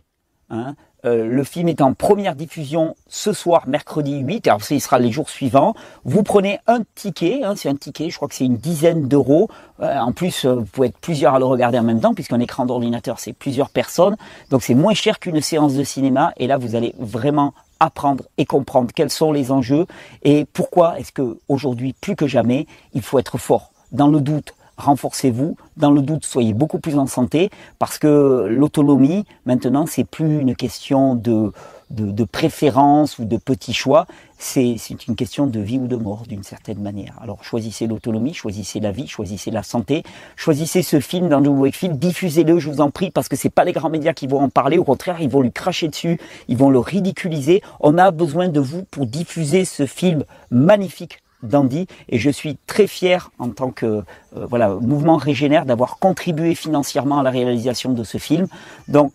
Hein. 0.49 0.75
Euh, 1.05 1.27
le 1.27 1.43
film 1.43 1.67
est 1.67 1.81
en 1.81 1.93
première 1.93 2.35
diffusion 2.35 2.95
ce 3.07 3.31
soir, 3.31 3.67
mercredi 3.67 4.19
8. 4.19 4.47
Alors, 4.47 4.63
ce 4.63 4.77
sera 4.79 4.99
les 4.99 5.11
jours 5.11 5.29
suivants. 5.29 5.75
Vous 6.05 6.23
prenez 6.23 6.59
un 6.67 6.81
ticket. 6.95 7.43
Hein, 7.43 7.55
c'est 7.55 7.69
un 7.69 7.75
ticket, 7.75 8.09
je 8.09 8.15
crois 8.15 8.27
que 8.27 8.35
c'est 8.35 8.45
une 8.45 8.57
dizaine 8.57 9.07
d'euros. 9.07 9.49
Euh, 9.81 9.97
en 9.97 10.11
plus, 10.11 10.45
euh, 10.45 10.55
vous 10.55 10.65
pouvez 10.65 10.87
être 10.87 10.97
plusieurs 10.97 11.35
à 11.35 11.39
le 11.39 11.45
regarder 11.45 11.77
en 11.77 11.83
même 11.83 11.99
temps, 11.99 12.13
puisqu'un 12.13 12.39
écran 12.39 12.65
d'ordinateur, 12.65 13.19
c'est 13.19 13.33
plusieurs 13.33 13.69
personnes. 13.69 14.17
Donc, 14.49 14.63
c'est 14.63 14.73
moins 14.73 14.93
cher 14.93 15.19
qu'une 15.19 15.41
séance 15.41 15.75
de 15.75 15.83
cinéma. 15.83 16.33
Et 16.37 16.47
là, 16.47 16.57
vous 16.57 16.75
allez 16.75 16.95
vraiment 16.97 17.53
apprendre 17.79 18.23
et 18.37 18.45
comprendre 18.45 18.89
quels 18.93 19.11
sont 19.11 19.31
les 19.31 19.51
enjeux 19.51 19.85
et 20.23 20.45
pourquoi 20.45 20.99
est-ce 20.99 21.11
que 21.11 21.37
aujourd'hui, 21.47 21.93
plus 21.93 22.15
que 22.15 22.25
jamais, 22.25 22.65
il 22.93 23.03
faut 23.03 23.19
être 23.19 23.37
fort 23.37 23.71
dans 23.91 24.07
le 24.07 24.19
doute, 24.19 24.55
renforcez-vous. 24.77 25.57
Dans 25.75 25.91
le 25.91 26.01
doute, 26.01 26.25
soyez 26.25 26.53
beaucoup 26.53 26.79
plus 26.79 26.97
en 26.97 27.07
santé 27.07 27.49
parce 27.79 27.97
que 27.97 28.47
l'autonomie, 28.49 29.25
maintenant, 29.45 29.85
c'est 29.85 30.03
plus 30.03 30.39
une 30.39 30.55
question 30.55 31.15
de, 31.15 31.51
de, 31.89 32.23
préférence 32.23 33.17
ou 33.19 33.25
de 33.25 33.37
petits 33.37 33.73
choix. 33.73 34.05
C'est 34.37 34.75
une 35.07 35.15
question 35.15 35.47
de 35.47 35.59
vie 35.59 35.79
ou 35.79 35.87
de 35.87 35.95
mort 35.95 36.23
d'une 36.27 36.43
certaine 36.43 36.79
manière. 36.79 37.17
Alors 37.21 37.43
choisissez 37.43 37.87
l'autonomie, 37.87 38.33
choisissez 38.33 38.79
la 38.79 38.91
vie, 38.91 39.07
choisissez 39.07 39.49
la 39.49 39.63
santé, 39.63 40.03
choisissez 40.35 40.83
ce 40.83 40.99
film 40.99 41.27
dans 41.29 41.39
le 41.39 41.49
Wakefield, 41.49 41.97
diffusez-le, 41.97 42.59
je 42.59 42.69
vous 42.69 42.81
en 42.81 42.91
prie, 42.91 43.09
parce 43.09 43.29
que 43.29 43.35
c'est 43.35 43.49
pas 43.49 43.63
les 43.63 43.71
grands 43.71 43.89
médias 43.89 44.13
qui 44.13 44.27
vont 44.27 44.41
en 44.41 44.49
parler. 44.49 44.77
Au 44.77 44.83
contraire, 44.83 45.21
ils 45.21 45.29
vont 45.29 45.41
lui 45.41 45.51
cracher 45.51 45.87
dessus, 45.87 46.19
ils 46.47 46.57
vont 46.57 46.69
le 46.69 46.79
ridiculiser. 46.79 47.63
On 47.79 47.97
a 47.97 48.11
besoin 48.11 48.49
de 48.49 48.59
vous 48.59 48.83
pour 48.83 49.07
diffuser 49.07 49.65
ce 49.65 49.87
film 49.87 50.23
magnifique 50.51 51.19
d'Andy 51.43 51.87
et 52.09 52.19
je 52.19 52.29
suis 52.29 52.57
très 52.67 52.87
fier 52.87 53.31
en 53.39 53.49
tant 53.49 53.71
que 53.71 53.85
euh, 53.85 54.03
voilà 54.49 54.69
mouvement 54.69 55.17
régénère 55.17 55.65
d'avoir 55.65 55.99
contribué 55.99 56.55
financièrement 56.55 57.19
à 57.19 57.23
la 57.23 57.29
réalisation 57.29 57.93
de 57.93 58.03
ce 58.03 58.17
film. 58.17 58.47
Donc 58.87 59.13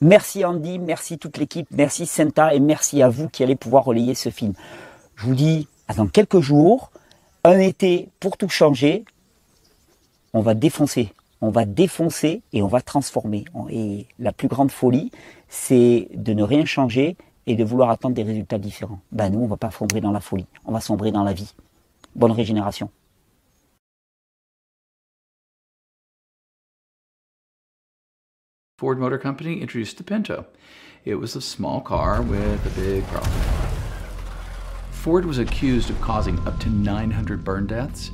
merci 0.00 0.44
Andy, 0.44 0.78
merci 0.78 1.18
toute 1.18 1.36
l'équipe, 1.36 1.68
merci 1.70 2.06
Senta 2.06 2.54
et 2.54 2.60
merci 2.60 3.02
à 3.02 3.08
vous 3.08 3.28
qui 3.28 3.42
allez 3.42 3.56
pouvoir 3.56 3.84
relayer 3.84 4.14
ce 4.14 4.30
film. 4.30 4.54
Je 5.16 5.26
vous 5.26 5.34
dis 5.34 5.68
à 5.88 5.94
dans 5.94 6.06
quelques 6.06 6.40
jours, 6.40 6.90
un 7.44 7.58
été 7.58 8.08
pour 8.20 8.36
tout 8.36 8.48
changer. 8.48 9.04
On 10.32 10.40
va 10.40 10.54
défoncer, 10.54 11.12
on 11.40 11.50
va 11.50 11.64
défoncer 11.64 12.42
et 12.52 12.62
on 12.62 12.68
va 12.68 12.80
transformer. 12.80 13.44
Et 13.70 14.06
la 14.18 14.32
plus 14.32 14.48
grande 14.48 14.70
folie, 14.70 15.10
c'est 15.48 16.08
de 16.14 16.32
ne 16.32 16.42
rien 16.42 16.64
changer 16.64 17.16
et 17.50 17.56
de 17.56 17.64
vouloir 17.64 17.90
attendre 17.90 18.14
des 18.14 18.22
résultats 18.22 18.58
différents. 18.58 19.00
Ben 19.10 19.28
nous, 19.28 19.40
on 19.40 19.48
va 19.48 19.56
pas 19.56 19.72
sombrer 19.72 20.00
dans 20.00 20.12
la 20.12 20.20
folie, 20.20 20.46
on 20.64 20.72
va 20.72 20.80
sombrer 20.80 21.10
dans 21.10 21.24
la 21.24 21.32
vie. 21.32 21.52
Bonne 22.14 22.30
régénération. 22.30 22.90
Ford 28.78 28.96
Motor 28.96 29.18
Company 29.18 29.60
introduced 29.60 29.98
the 29.98 30.04
Pinto. 30.04 30.46
It 31.04 31.16
was 31.16 31.34
a 31.34 31.40
small 31.40 31.80
car 31.80 32.22
with 32.22 32.64
a 32.64 32.80
big 32.80 33.04
problem. 33.08 33.32
Ford 34.92 35.24
was 35.24 35.38
accused 35.38 35.90
of 35.90 36.00
causing 36.00 36.38
up 36.46 36.58
to 36.60 36.70
900 36.70 37.42
burn 37.42 37.66
deaths 37.66 38.12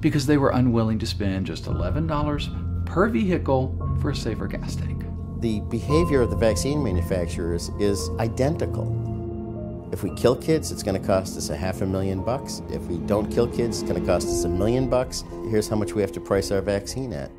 because 0.00 0.26
they 0.26 0.38
were 0.38 0.50
unwilling 0.50 0.98
to 0.98 1.06
spend 1.06 1.46
just 1.46 1.66
$11 1.66 2.86
per 2.86 3.08
vehicle 3.08 3.76
for 4.00 4.10
a 4.10 4.16
safer 4.16 4.46
gas 4.46 4.76
tank 4.76 5.07
the 5.40 5.60
behavior 5.62 6.20
of 6.22 6.30
the 6.30 6.36
vaccine 6.36 6.82
manufacturers 6.82 7.70
is 7.78 8.10
identical. 8.18 9.88
If 9.92 10.02
we 10.02 10.10
kill 10.14 10.36
kids, 10.36 10.72
it's 10.72 10.82
going 10.82 11.00
to 11.00 11.06
cost 11.06 11.36
us 11.36 11.48
a 11.48 11.56
half 11.56 11.80
a 11.80 11.86
million 11.86 12.22
bucks. 12.22 12.60
If 12.70 12.82
we 12.82 12.98
don't 12.98 13.30
kill 13.30 13.46
kids, 13.46 13.80
it's 13.80 13.88
going 13.88 14.00
to 14.00 14.06
cost 14.06 14.26
us 14.26 14.44
a 14.44 14.48
million 14.48 14.88
bucks. 14.88 15.24
Here's 15.48 15.68
how 15.68 15.76
much 15.76 15.92
we 15.92 16.02
have 16.02 16.12
to 16.12 16.20
price 16.20 16.50
our 16.50 16.60
vaccine 16.60 17.12
at. 17.12 17.30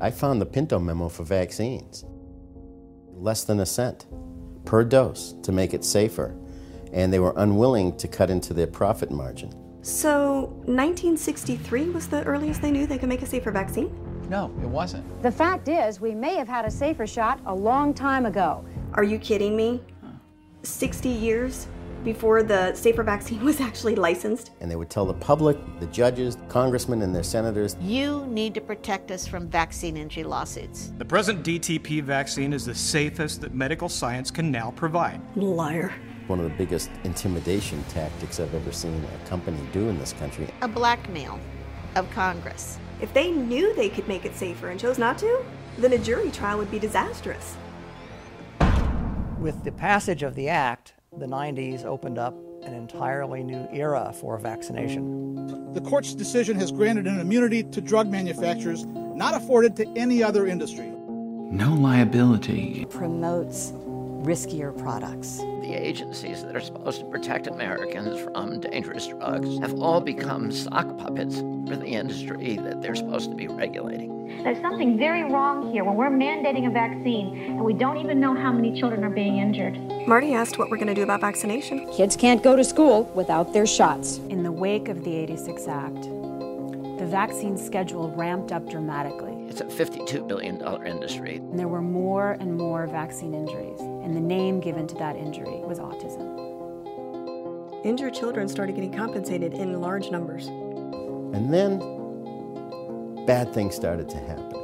I 0.00 0.10
found 0.10 0.40
the 0.40 0.46
Pinto 0.46 0.78
memo 0.78 1.08
for 1.08 1.24
vaccines. 1.24 2.04
Less 3.12 3.44
than 3.44 3.60
a 3.60 3.66
cent 3.66 4.06
per 4.64 4.84
dose 4.84 5.34
to 5.42 5.52
make 5.52 5.74
it 5.74 5.84
safer. 5.84 6.36
And 6.92 7.12
they 7.12 7.18
were 7.18 7.34
unwilling 7.36 7.96
to 7.98 8.08
cut 8.08 8.30
into 8.30 8.54
their 8.54 8.66
profit 8.66 9.10
margin. 9.10 9.50
So, 9.82 10.46
1963 10.66 11.90
was 11.90 12.08
the 12.08 12.24
earliest 12.24 12.62
they 12.62 12.70
knew 12.70 12.86
they 12.86 12.98
could 12.98 13.08
make 13.08 13.22
a 13.22 13.26
safer 13.26 13.50
vaccine? 13.50 14.05
No, 14.28 14.52
it 14.62 14.68
wasn't. 14.68 15.22
The 15.22 15.30
fact 15.30 15.68
is, 15.68 16.00
we 16.00 16.14
may 16.14 16.34
have 16.34 16.48
had 16.48 16.64
a 16.64 16.70
safer 16.70 17.06
shot 17.06 17.40
a 17.46 17.54
long 17.54 17.94
time 17.94 18.26
ago. 18.26 18.64
Are 18.94 19.04
you 19.04 19.18
kidding 19.18 19.56
me? 19.56 19.82
60 20.62 21.08
years 21.08 21.68
before 22.02 22.42
the 22.42 22.74
safer 22.74 23.02
vaccine 23.02 23.44
was 23.44 23.60
actually 23.60 23.94
licensed? 23.94 24.52
And 24.60 24.70
they 24.70 24.76
would 24.76 24.90
tell 24.90 25.06
the 25.06 25.14
public, 25.14 25.58
the 25.80 25.86
judges, 25.86 26.36
congressmen, 26.48 27.02
and 27.02 27.14
their 27.14 27.22
senators 27.22 27.76
You 27.80 28.26
need 28.26 28.54
to 28.54 28.60
protect 28.60 29.10
us 29.10 29.26
from 29.26 29.48
vaccine 29.48 29.96
injury 29.96 30.24
lawsuits. 30.24 30.92
The 30.98 31.04
present 31.04 31.44
DTP 31.44 32.02
vaccine 32.02 32.52
is 32.52 32.64
the 32.64 32.74
safest 32.74 33.40
that 33.42 33.54
medical 33.54 33.88
science 33.88 34.30
can 34.30 34.50
now 34.50 34.72
provide. 34.72 35.20
Liar. 35.36 35.92
One 36.26 36.40
of 36.40 36.50
the 36.50 36.56
biggest 36.56 36.90
intimidation 37.04 37.84
tactics 37.88 38.40
I've 38.40 38.54
ever 38.54 38.72
seen 38.72 39.04
a 39.04 39.28
company 39.28 39.58
do 39.72 39.88
in 39.88 39.98
this 39.98 40.12
country. 40.14 40.48
A 40.62 40.68
blackmail 40.68 41.38
of 41.94 42.10
Congress. 42.10 42.78
If 43.00 43.12
they 43.12 43.30
knew 43.30 43.74
they 43.74 43.88
could 43.88 44.08
make 44.08 44.24
it 44.24 44.34
safer 44.34 44.68
and 44.68 44.80
chose 44.80 44.98
not 44.98 45.18
to, 45.18 45.44
then 45.78 45.92
a 45.92 45.98
jury 45.98 46.30
trial 46.30 46.58
would 46.58 46.70
be 46.70 46.78
disastrous. 46.78 47.56
With 49.38 49.64
the 49.64 49.72
passage 49.72 50.22
of 50.22 50.34
the 50.34 50.48
Act, 50.48 50.94
the 51.16 51.26
90s 51.26 51.84
opened 51.84 52.18
up 52.18 52.34
an 52.62 52.72
entirely 52.72 53.42
new 53.42 53.68
era 53.70 54.14
for 54.18 54.38
vaccination. 54.38 55.72
The 55.74 55.80
court's 55.82 56.14
decision 56.14 56.58
has 56.58 56.72
granted 56.72 57.06
an 57.06 57.20
immunity 57.20 57.62
to 57.62 57.80
drug 57.80 58.08
manufacturers 58.08 58.86
not 58.86 59.34
afforded 59.34 59.76
to 59.76 59.86
any 59.94 60.22
other 60.22 60.46
industry. 60.46 60.90
No 61.50 61.74
liability. 61.74 62.86
Promotes 62.90 63.72
riskier 64.26 64.76
products. 64.76 65.38
The 65.38 65.72
agencies 65.72 66.42
that 66.42 66.56
are 66.56 66.60
supposed 66.60 66.98
to 66.98 67.06
protect 67.06 67.46
Americans 67.46 68.20
from 68.20 68.58
dangerous 68.58 69.06
drugs 69.06 69.58
have 69.60 69.74
all 69.80 70.00
become 70.00 70.50
sock 70.50 70.98
puppets 70.98 71.36
for 71.38 71.76
the 71.76 71.86
industry 71.86 72.56
that 72.56 72.82
they're 72.82 72.96
supposed 72.96 73.30
to 73.30 73.36
be 73.36 73.46
regulating. 73.46 74.42
There's 74.42 74.60
something 74.60 74.98
very 74.98 75.22
wrong 75.22 75.72
here 75.72 75.84
when 75.84 75.94
we're 75.94 76.10
mandating 76.10 76.66
a 76.66 76.70
vaccine 76.70 77.52
and 77.52 77.60
we 77.60 77.72
don't 77.72 77.98
even 77.98 78.18
know 78.18 78.34
how 78.34 78.52
many 78.52 78.78
children 78.78 79.04
are 79.04 79.10
being 79.10 79.38
injured. 79.38 79.78
Marty 80.08 80.34
asked 80.34 80.58
what 80.58 80.70
we're 80.70 80.76
going 80.76 80.88
to 80.88 80.94
do 80.94 81.04
about 81.04 81.20
vaccination. 81.20 81.88
Kids 81.92 82.16
can't 82.16 82.42
go 82.42 82.56
to 82.56 82.64
school 82.64 83.04
without 83.14 83.52
their 83.52 83.66
shots. 83.66 84.18
In 84.28 84.42
the 84.42 84.52
wake 84.52 84.88
of 84.88 85.04
the 85.04 85.14
86 85.14 85.68
Act, 85.68 86.02
the 86.02 87.06
vaccine 87.06 87.56
schedule 87.56 88.10
ramped 88.16 88.50
up 88.50 88.68
dramatically. 88.68 89.34
It's 89.48 89.60
a 89.60 89.64
$52 89.64 90.26
billion 90.26 90.60
industry. 90.84 91.36
And 91.36 91.58
there 91.58 91.68
were 91.68 91.80
more 91.80 92.32
and 92.32 92.56
more 92.56 92.86
vaccine 92.86 93.32
injuries, 93.32 93.80
and 94.06 94.16
the 94.16 94.20
name 94.20 94.60
given 94.60 94.86
to 94.86 94.94
that 94.94 95.16
injury 95.16 95.58
was 95.64 95.80
autism. 95.80 96.44
Injured 97.84 98.14
children 98.14 98.46
started 98.46 98.76
getting 98.76 98.92
compensated 98.92 99.52
in 99.52 99.80
large 99.80 100.12
numbers. 100.12 100.46
And 100.46 101.52
then 101.52 101.80
bad 103.26 103.52
things 103.52 103.74
started 103.74 104.08
to 104.10 104.18
happen. 104.18 104.54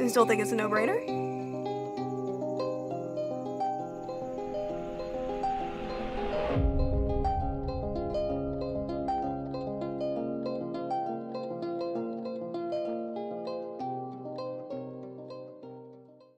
You 0.00 0.08
still 0.08 0.26
think 0.26 0.42
it's 0.42 0.50
a 0.50 0.56
no 0.56 0.68
brainer? 0.68 1.29